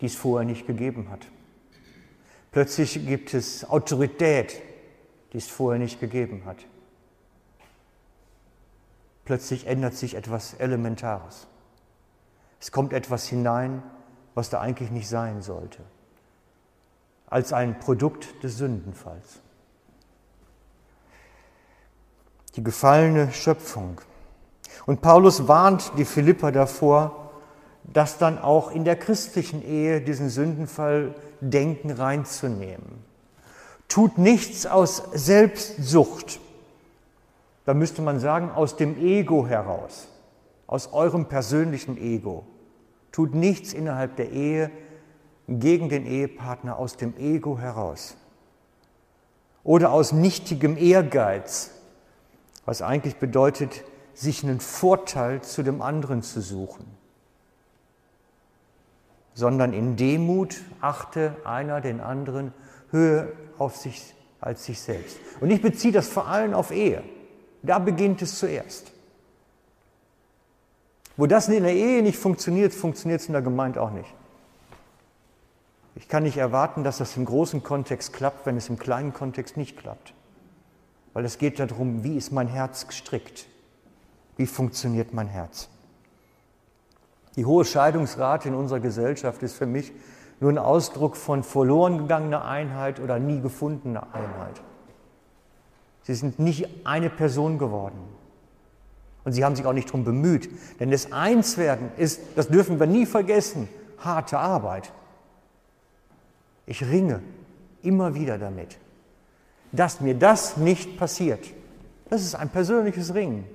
die 0.01 0.07
es 0.07 0.15
vorher 0.15 0.45
nicht 0.47 0.65
gegeben 0.65 1.09
hat. 1.09 1.27
Plötzlich 2.51 3.05
gibt 3.05 3.33
es 3.33 3.69
Autorität, 3.69 4.61
die 5.33 5.37
es 5.37 5.47
vorher 5.47 5.79
nicht 5.79 5.99
gegeben 5.99 6.45
hat. 6.45 6.65
Plötzlich 9.29 9.67
ändert 9.67 9.93
sich 9.93 10.15
etwas 10.15 10.55
Elementares. 10.55 11.45
Es 12.59 12.71
kommt 12.71 12.93
etwas 12.93 13.27
hinein, 13.27 13.83
was 14.33 14.49
da 14.49 14.59
eigentlich 14.59 14.89
nicht 14.89 15.07
sein 15.07 15.43
sollte, 15.43 15.83
als 17.27 17.53
ein 17.53 17.77
Produkt 17.77 18.43
des 18.43 18.57
Sündenfalls 18.57 19.41
die 22.55 22.63
gefallene 22.63 23.31
Schöpfung, 23.31 24.01
Und 24.87 25.01
Paulus 25.01 25.47
warnt 25.47 25.91
die 25.99 26.05
Philipper 26.05 26.51
davor, 26.51 27.29
das 27.83 28.17
dann 28.17 28.39
auch 28.39 28.71
in 28.71 28.83
der 28.83 28.95
christlichen 28.95 29.61
Ehe 29.61 30.01
diesen 30.01 30.31
Sündenfall 30.31 31.13
Denken 31.39 31.91
reinzunehmen. 31.91 33.05
Tut 33.89 34.17
nichts 34.17 34.65
aus 34.65 35.03
Selbstsucht. 35.13 36.39
Da 37.69 37.75
müsste 37.75 38.01
man 38.01 38.19
sagen, 38.19 38.49
aus 38.49 38.77
dem 38.77 38.97
Ego 38.97 39.45
heraus, 39.45 40.07
aus 40.65 40.91
eurem 40.91 41.27
persönlichen 41.27 41.99
Ego. 41.99 42.47
Tut 43.11 43.35
nichts 43.35 43.73
innerhalb 43.73 44.15
der 44.15 44.31
Ehe 44.31 44.71
gegen 45.47 45.87
den 45.87 46.07
Ehepartner 46.07 46.79
aus 46.79 46.97
dem 46.97 47.15
Ego 47.15 47.59
heraus. 47.59 48.17
Oder 49.63 49.91
aus 49.91 50.13
nichtigem 50.13 50.77
Ehrgeiz, 50.77 51.69
was 52.65 52.81
eigentlich 52.81 53.17
bedeutet, 53.17 53.83
sich 54.15 54.43
einen 54.43 54.61
Vorteil 54.61 55.41
zu 55.43 55.61
dem 55.61 55.83
anderen 55.83 56.23
zu 56.23 56.41
suchen, 56.41 56.87
sondern 59.35 59.73
in 59.73 59.95
Demut 59.95 60.59
achte 60.81 61.35
einer 61.43 61.81
den 61.81 62.01
anderen 62.01 62.51
höher 62.89 63.27
auf 63.59 63.75
sich 63.75 64.15
als 64.41 64.65
sich 64.65 64.79
selbst. 64.79 65.19
Und 65.39 65.51
ich 65.51 65.61
beziehe 65.61 65.93
das 65.93 66.07
vor 66.07 66.27
allem 66.29 66.55
auf 66.55 66.71
Ehe. 66.71 67.03
Da 67.61 67.79
beginnt 67.79 68.21
es 68.21 68.39
zuerst. 68.39 68.91
Wo 71.17 71.25
das 71.25 71.49
in 71.49 71.63
der 71.63 71.73
Ehe 71.73 72.01
nicht 72.01 72.17
funktioniert, 72.17 72.73
funktioniert 72.73 73.21
es 73.21 73.27
in 73.27 73.33
der 73.33 73.41
Gemeinde 73.41 73.81
auch 73.81 73.91
nicht. 73.91 74.13
Ich 75.95 76.07
kann 76.07 76.23
nicht 76.23 76.37
erwarten, 76.37 76.85
dass 76.85 76.99
das 76.99 77.17
im 77.17 77.25
großen 77.25 77.61
Kontext 77.61 78.13
klappt, 78.13 78.45
wenn 78.45 78.55
es 78.55 78.69
im 78.69 78.79
kleinen 78.79 79.11
Kontext 79.11 79.57
nicht 79.57 79.77
klappt. 79.77 80.13
Weil 81.13 81.25
es 81.25 81.37
geht 81.37 81.59
darum, 81.59 82.03
wie 82.05 82.15
ist 82.15 82.31
mein 82.31 82.47
Herz 82.47 82.87
gestrickt? 82.87 83.47
Wie 84.37 84.45
funktioniert 84.45 85.13
mein 85.13 85.27
Herz? 85.27 85.67
Die 87.35 87.45
hohe 87.45 87.65
Scheidungsrate 87.65 88.47
in 88.47 88.55
unserer 88.55 88.79
Gesellschaft 88.79 89.43
ist 89.43 89.55
für 89.55 89.65
mich 89.65 89.91
nur 90.39 90.51
ein 90.51 90.57
Ausdruck 90.57 91.17
von 91.17 91.43
verloren 91.43 91.97
gegangener 91.97 92.45
Einheit 92.45 93.01
oder 93.01 93.19
nie 93.19 93.41
gefundener 93.41 94.07
Einheit. 94.13 94.61
Sie 96.09 96.15
sind 96.15 96.39
nicht 96.39 96.67
eine 96.85 97.11
Person 97.11 97.59
geworden. 97.59 97.99
Und 99.25 99.33
sie 99.33 99.45
haben 99.45 99.55
sich 99.55 99.67
auch 99.67 99.73
nicht 99.73 99.89
darum 99.89 100.03
bemüht. 100.03 100.49
Denn 100.79 100.89
das 100.89 101.11
Einswerden 101.11 101.91
ist, 101.97 102.19
das 102.35 102.47
dürfen 102.47 102.79
wir 102.79 102.87
nie 102.87 103.05
vergessen, 103.05 103.69
harte 103.99 104.39
Arbeit. 104.39 104.91
Ich 106.65 106.81
ringe 106.81 107.21
immer 107.83 108.15
wieder 108.15 108.39
damit, 108.39 108.79
dass 109.71 110.01
mir 110.01 110.15
das 110.15 110.57
nicht 110.57 110.97
passiert. 110.97 111.45
Das 112.09 112.23
ist 112.23 112.33
ein 112.33 112.49
persönliches 112.49 113.13
Ringen. 113.13 113.45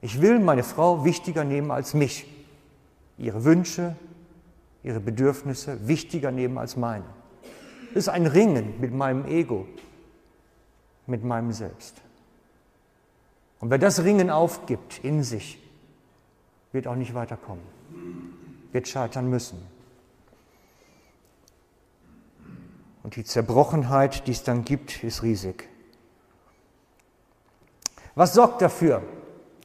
Ich 0.00 0.20
will 0.20 0.40
meine 0.40 0.64
Frau 0.64 1.04
wichtiger 1.04 1.44
nehmen 1.44 1.70
als 1.70 1.94
mich. 1.94 2.26
Ihre 3.18 3.44
Wünsche, 3.44 3.94
ihre 4.82 4.98
Bedürfnisse 4.98 5.86
wichtiger 5.86 6.32
nehmen 6.32 6.58
als 6.58 6.76
meine. 6.76 7.04
Das 7.94 8.06
ist 8.06 8.08
ein 8.08 8.26
Ringen 8.26 8.80
mit 8.80 8.92
meinem 8.92 9.26
Ego, 9.26 9.68
mit 11.06 11.24
meinem 11.24 11.52
Selbst. 11.52 12.00
Und 13.60 13.70
wer 13.70 13.78
das 13.78 14.02
Ringen 14.02 14.30
aufgibt 14.30 15.00
in 15.04 15.22
sich, 15.22 15.58
wird 16.72 16.86
auch 16.86 16.96
nicht 16.96 17.14
weiterkommen, 17.14 17.62
wird 18.72 18.88
scheitern 18.88 19.28
müssen. 19.28 19.58
Und 23.02 23.16
die 23.16 23.24
Zerbrochenheit, 23.24 24.26
die 24.26 24.32
es 24.32 24.42
dann 24.42 24.64
gibt, 24.64 25.02
ist 25.04 25.22
riesig. 25.22 25.68
Was 28.14 28.34
sorgt 28.34 28.62
dafür, 28.62 29.02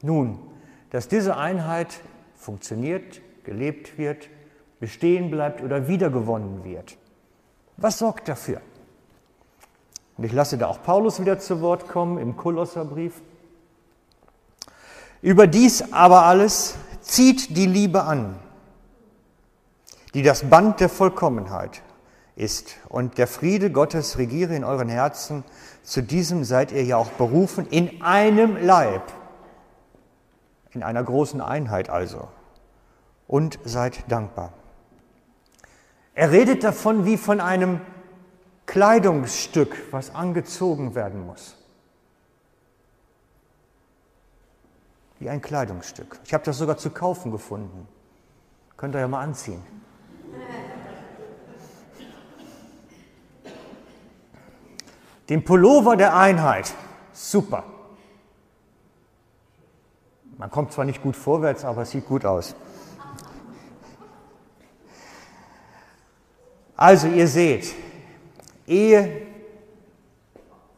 nun, 0.02 0.38
dass 0.90 1.08
diese 1.08 1.36
Einheit 1.36 2.00
funktioniert, 2.34 3.20
gelebt 3.44 3.98
wird, 3.98 4.28
bestehen 4.80 5.30
bleibt 5.30 5.62
oder 5.62 5.88
wiedergewonnen 5.88 6.64
wird? 6.64 6.96
Was 7.76 7.98
sorgt 7.98 8.28
dafür? 8.28 8.60
Und 10.18 10.24
ich 10.24 10.32
lasse 10.32 10.58
da 10.58 10.66
auch 10.66 10.82
Paulus 10.82 11.20
wieder 11.20 11.38
zu 11.38 11.60
Wort 11.60 11.88
kommen 11.88 12.18
im 12.18 12.36
Kolosserbrief. 12.36 13.22
Überdies 15.22 15.92
aber 15.92 16.24
alles 16.24 16.74
zieht 17.00 17.56
die 17.56 17.66
Liebe 17.66 18.02
an, 18.02 18.36
die 20.14 20.22
das 20.22 20.50
Band 20.50 20.80
der 20.80 20.88
Vollkommenheit 20.88 21.82
ist. 22.34 22.76
Und 22.88 23.16
der 23.16 23.28
Friede 23.28 23.70
Gottes 23.70 24.18
regiere 24.18 24.56
in 24.56 24.64
euren 24.64 24.88
Herzen. 24.88 25.44
Zu 25.84 26.02
diesem 26.02 26.42
seid 26.42 26.72
ihr 26.72 26.84
ja 26.84 26.96
auch 26.96 27.10
berufen, 27.10 27.66
in 27.68 28.02
einem 28.02 28.56
Leib, 28.56 29.02
in 30.72 30.82
einer 30.82 31.02
großen 31.04 31.40
Einheit 31.40 31.90
also. 31.90 32.26
Und 33.28 33.58
seid 33.64 34.10
dankbar. 34.10 34.52
Er 36.14 36.32
redet 36.32 36.64
davon 36.64 37.04
wie 37.04 37.16
von 37.16 37.40
einem 37.40 37.80
Kleidungsstück, 38.68 39.76
was 39.90 40.14
angezogen 40.14 40.94
werden 40.94 41.26
muss. 41.26 41.58
wie 45.18 45.28
ein 45.28 45.40
Kleidungsstück. 45.40 46.20
Ich 46.24 46.32
habe 46.32 46.44
das 46.44 46.58
sogar 46.58 46.76
zu 46.76 46.90
kaufen 46.90 47.32
gefunden. 47.32 47.88
Könnt 48.76 48.94
ihr 48.94 49.00
ja 49.00 49.08
mal 49.08 49.22
anziehen. 49.22 49.62
Den 55.28 55.44
Pullover 55.44 55.96
der 55.96 56.16
Einheit. 56.16 56.72
Super. 57.12 57.64
Man 60.36 60.50
kommt 60.50 60.72
zwar 60.72 60.84
nicht 60.84 61.02
gut 61.02 61.16
vorwärts, 61.16 61.64
aber 61.64 61.82
es 61.82 61.90
sieht 61.90 62.06
gut 62.06 62.24
aus. 62.24 62.54
Also 66.76 67.08
ihr 67.08 67.26
seht, 67.26 67.74
Ehe 68.68 69.22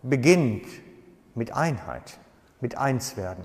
beginnt 0.02 0.66
mit 1.34 1.52
Einheit, 1.52 2.18
mit 2.60 2.78
Einswerden 2.78 3.44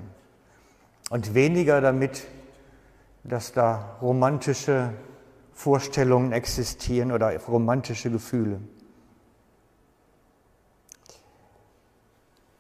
und 1.10 1.34
weniger 1.34 1.82
damit, 1.82 2.28
dass 3.24 3.54
da 3.54 3.98
romantische 4.02 4.94
Vorstellungen 5.54 6.32
existieren 6.32 7.12
oder 7.12 7.36
romantische 7.46 8.12
Gefühle. 8.12 8.62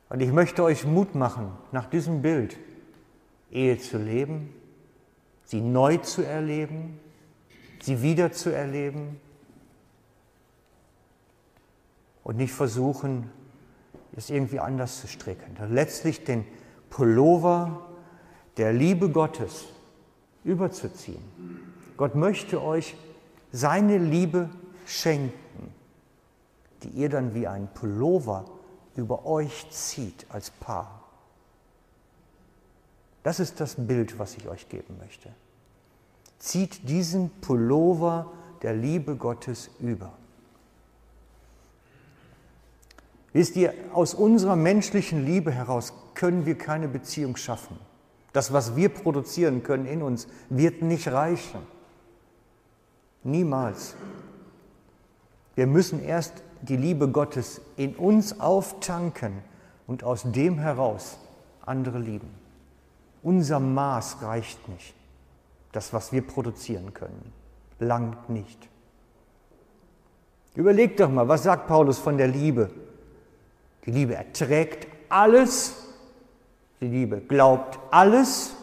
Und 0.09 0.21
ich 0.21 0.31
möchte 0.31 0.63
euch 0.63 0.85
Mut 0.85 1.13
machen, 1.13 1.51
nach 1.71 1.85
diesem 1.85 2.21
Bild 2.21 2.57
Ehe 3.51 3.77
zu 3.77 3.97
leben, 3.97 4.53
sie 5.43 5.61
neu 5.61 5.97
zu 5.97 6.23
erleben, 6.23 6.99
sie 7.81 8.01
wieder 8.01 8.31
zu 8.31 8.49
erleben 8.49 9.19
und 12.25 12.37
nicht 12.37 12.53
versuchen, 12.53 13.29
es 14.17 14.29
irgendwie 14.29 14.59
anders 14.59 14.99
zu 14.99 15.07
stricken. 15.07 15.55
Letztlich 15.69 16.25
den 16.25 16.43
Pullover 16.89 17.87
der 18.57 18.73
Liebe 18.73 19.09
Gottes 19.09 19.65
überzuziehen. 20.43 21.23
Gott 21.95 22.15
möchte 22.15 22.61
euch 22.61 22.97
seine 23.51 23.99
Liebe 23.99 24.49
schenken, 24.87 25.73
die 26.83 26.89
ihr 26.89 27.09
dann 27.09 27.35
wie 27.35 27.47
ein 27.47 27.69
Pullover 27.73 28.45
über 28.95 29.25
euch 29.25 29.69
zieht 29.69 30.25
als 30.29 30.49
Paar. 30.49 31.03
Das 33.21 33.39
ist 33.39 33.59
das 33.59 33.75
Bild, 33.75 34.17
was 34.17 34.35
ich 34.35 34.47
euch 34.47 34.67
geben 34.67 34.97
möchte. 34.97 35.29
Zieht 36.39 36.89
diesen 36.89 37.29
Pullover 37.41 38.31
der 38.63 38.73
Liebe 38.73 39.15
Gottes 39.15 39.69
über. 39.79 40.13
Wisst 43.35 43.57
ihr, 43.57 43.73
aus 43.91 44.13
unserer 44.13 44.55
menschlichen 44.55 45.25
Liebe 45.25 45.51
heraus 45.51 45.91
können 46.13 46.45
wir 46.45 46.57
keine 46.57 46.87
Beziehung 46.87 47.35
schaffen. 47.35 47.77
Das, 48.31 48.53
was 48.53 48.77
wir 48.77 48.87
produzieren 48.87 49.61
können 49.61 49.87
in 49.87 50.01
uns, 50.01 50.29
wird 50.49 50.81
nicht 50.81 51.09
reichen. 51.09 51.59
Niemals. 53.23 53.97
Wir 55.53 55.67
müssen 55.67 56.01
erst 56.01 56.43
die 56.61 56.77
Liebe 56.77 57.09
Gottes 57.09 57.59
in 57.75 57.97
uns 57.97 58.39
auftanken 58.39 59.33
und 59.85 60.05
aus 60.05 60.23
dem 60.23 60.57
heraus 60.57 61.17
andere 61.65 61.99
lieben. 61.99 62.29
Unser 63.21 63.59
Maß 63.59 64.21
reicht 64.21 64.69
nicht. 64.69 64.95
Das, 65.73 65.91
was 65.91 66.13
wir 66.13 66.25
produzieren 66.25 66.93
können, 66.93 67.33
langt 67.79 68.29
nicht. 68.29 68.69
Überlegt 70.53 71.01
doch 71.01 71.09
mal, 71.09 71.27
was 71.27 71.43
sagt 71.43 71.67
Paulus 71.67 71.99
von 71.99 72.17
der 72.17 72.29
Liebe? 72.29 72.69
Die 73.85 73.91
Liebe 73.91 74.15
erträgt 74.15 74.87
alles 75.09 75.85
die 76.81 76.87
Liebe 76.87 77.21
glaubt 77.21 77.79
alles 77.91 78.55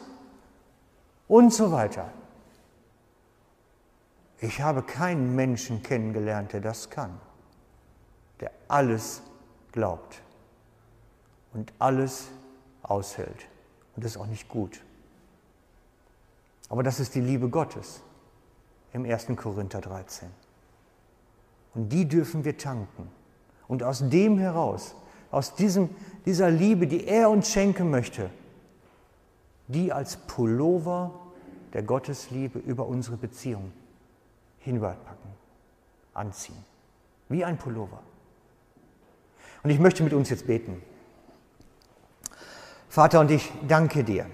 und 1.28 1.52
so 1.52 1.72
weiter. 1.72 2.10
Ich 4.40 4.60
habe 4.60 4.82
keinen 4.82 5.34
Menschen 5.34 5.82
kennengelernt, 5.82 6.52
der 6.52 6.60
das 6.60 6.90
kann, 6.90 7.18
der 8.40 8.50
alles 8.68 9.22
glaubt 9.70 10.20
und 11.52 11.72
alles 11.78 12.28
aushält. 12.82 13.46
Und 13.94 14.04
das 14.04 14.12
ist 14.12 14.16
auch 14.18 14.26
nicht 14.26 14.48
gut. 14.48 14.82
Aber 16.68 16.82
das 16.82 17.00
ist 17.00 17.14
die 17.14 17.20
Liebe 17.20 17.48
Gottes 17.48 18.02
im 18.92 19.04
1. 19.04 19.28
Korinther 19.36 19.80
13. 19.80 20.28
Und 21.74 21.88
die 21.90 22.06
dürfen 22.06 22.44
wir 22.44 22.58
tanken. 22.58 23.10
Und 23.68 23.82
aus 23.82 24.08
dem 24.08 24.38
heraus, 24.38 24.94
aus 25.32 25.56
diesem, 25.56 25.88
dieser 26.24 26.50
Liebe, 26.50 26.86
die 26.86 27.08
er 27.08 27.28
uns 27.30 27.50
schenken 27.50 27.90
möchte, 27.90 28.30
die 29.66 29.92
als 29.92 30.16
Pullover 30.16 31.18
der 31.72 31.82
Gottesliebe 31.82 32.58
über 32.60 32.86
unsere 32.86 33.16
Beziehung 33.16 33.72
hinüberpacken, 34.60 35.30
anziehen. 36.14 36.64
Wie 37.28 37.44
ein 37.44 37.56
Pullover. 37.56 38.00
Und 39.62 39.70
ich 39.70 39.78
möchte 39.78 40.02
mit 40.02 40.12
uns 40.12 40.28
jetzt 40.28 40.46
beten. 40.46 40.82
Vater, 42.88 43.20
und 43.20 43.30
ich 43.30 43.50
danke 43.66 44.04
dir. 44.04 44.26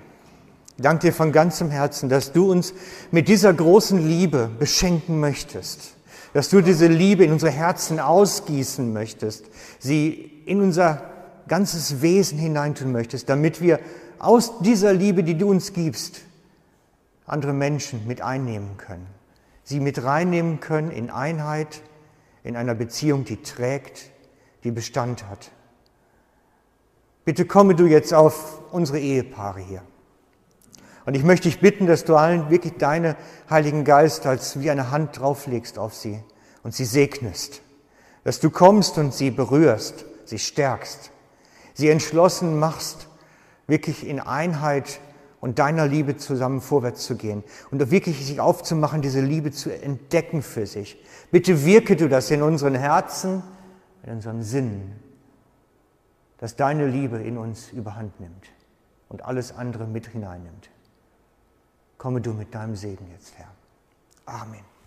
Danke 0.79 1.09
dir 1.09 1.13
von 1.13 1.33
ganzem 1.33 1.71
Herzen, 1.71 2.09
dass 2.09 2.33
du 2.33 2.51
uns 2.51 2.75
mit 3.11 3.29
dieser 3.29 3.53
großen 3.53 4.05
Liebe 4.07 4.51
beschenken 4.59 5.21
möchtest. 5.21 5.98
Dass 6.33 6.49
du 6.51 6.61
diese 6.61 6.87
Liebe 6.87 7.25
in 7.25 7.33
unsere 7.33 7.53
Herzen 7.53 8.01
ausgießen 8.01 8.93
möchtest, 8.93 9.47
sie 9.79 10.43
in 10.45 10.61
unser 10.61 11.03
ganzes 11.49 12.03
Wesen 12.03 12.39
hineintun 12.39 12.93
möchtest, 12.93 13.29
damit 13.29 13.61
wir 13.61 13.81
aus 14.19 14.59
dieser 14.61 14.93
Liebe, 14.93 15.25
die 15.25 15.37
du 15.37 15.49
uns 15.51 15.73
gibst, 15.73 16.21
andere 17.27 17.53
Menschen 17.53 18.07
mit 18.07 18.21
einnehmen 18.21 18.77
können. 18.77 19.07
Sie 19.63 19.81
mit 19.81 20.03
reinnehmen 20.03 20.61
können 20.61 20.91
in 20.91 21.11
Einheit, 21.11 21.83
in 22.43 22.57
einer 22.57 22.75
Beziehung, 22.75 23.25
die 23.25 23.43
trägt, 23.43 24.11
die 24.65 24.71
Bestand 24.71 25.29
hat. 25.29 25.51
Bitte 27.25 27.45
komme 27.45 27.75
du 27.75 27.87
jetzt 27.87 28.15
auf 28.15 28.63
unsere 28.73 28.99
Ehepaare 28.99 29.61
hier. 29.61 29.83
Und 31.09 31.15
ich 31.15 31.25
möchte 31.25 31.49
dich 31.49 31.59
bitten, 31.59 31.87
dass 31.87 32.05
du 32.05 32.17
allen 32.17 32.51
wirklich 32.51 32.75
deine 32.77 33.17
Heiligen 33.49 33.85
Geist 33.85 34.27
als 34.27 34.61
wie 34.61 34.71
eine 34.71 34.91
Hand 34.91 35.19
drauflegst 35.19 35.79
auf 35.79 35.95
sie 35.95 36.23
und 36.63 36.75
sie 36.75 36.85
segnest. 36.85 37.63
Dass 38.25 38.41
du 38.41 38.51
kommst 38.51 38.99
und 38.99 39.15
sie 39.15 39.31
berührst, 39.31 40.05
sie 40.27 40.39
stärkst, 40.39 41.11
sie 41.73 41.89
entschlossen 41.89 42.59
machst, 42.59 43.09
wirklich 43.67 44.07
in 44.07 44.21
Einheit 44.21 45.01
und 45.41 45.59
deiner 45.59 45.87
Liebe 45.87 46.19
zusammen 46.19 46.61
vorwärts 46.61 47.07
zu 47.07 47.17
gehen 47.17 47.43
und 47.71 47.91
wirklich 47.91 48.27
sich 48.27 48.39
aufzumachen, 48.39 49.01
diese 49.01 49.23
Liebe 49.23 49.51
zu 49.51 49.71
entdecken 49.71 50.43
für 50.43 50.67
sich. 50.67 51.03
Bitte 51.31 51.65
wirke 51.65 51.97
du 51.97 52.11
das 52.11 52.31
in 52.31 52.43
unseren 52.43 52.75
Herzen, 52.75 53.43
in 54.05 54.13
unseren 54.13 54.43
Sinnen, 54.43 54.95
dass 56.37 56.55
deine 56.55 56.87
Liebe 56.87 57.17
in 57.17 57.39
uns 57.39 57.71
überhand 57.73 58.21
nimmt 58.21 58.51
und 59.09 59.25
alles 59.25 59.57
andere 59.57 59.87
mit 59.87 60.09
hineinnimmt. 60.09 60.69
Komme 61.99 62.21
du 62.21 62.33
mit 62.33 62.55
deinem 62.55 62.77
Segen 62.77 63.11
jetzt, 63.11 63.37
Herr. 63.37 63.51
Amen. 64.25 64.78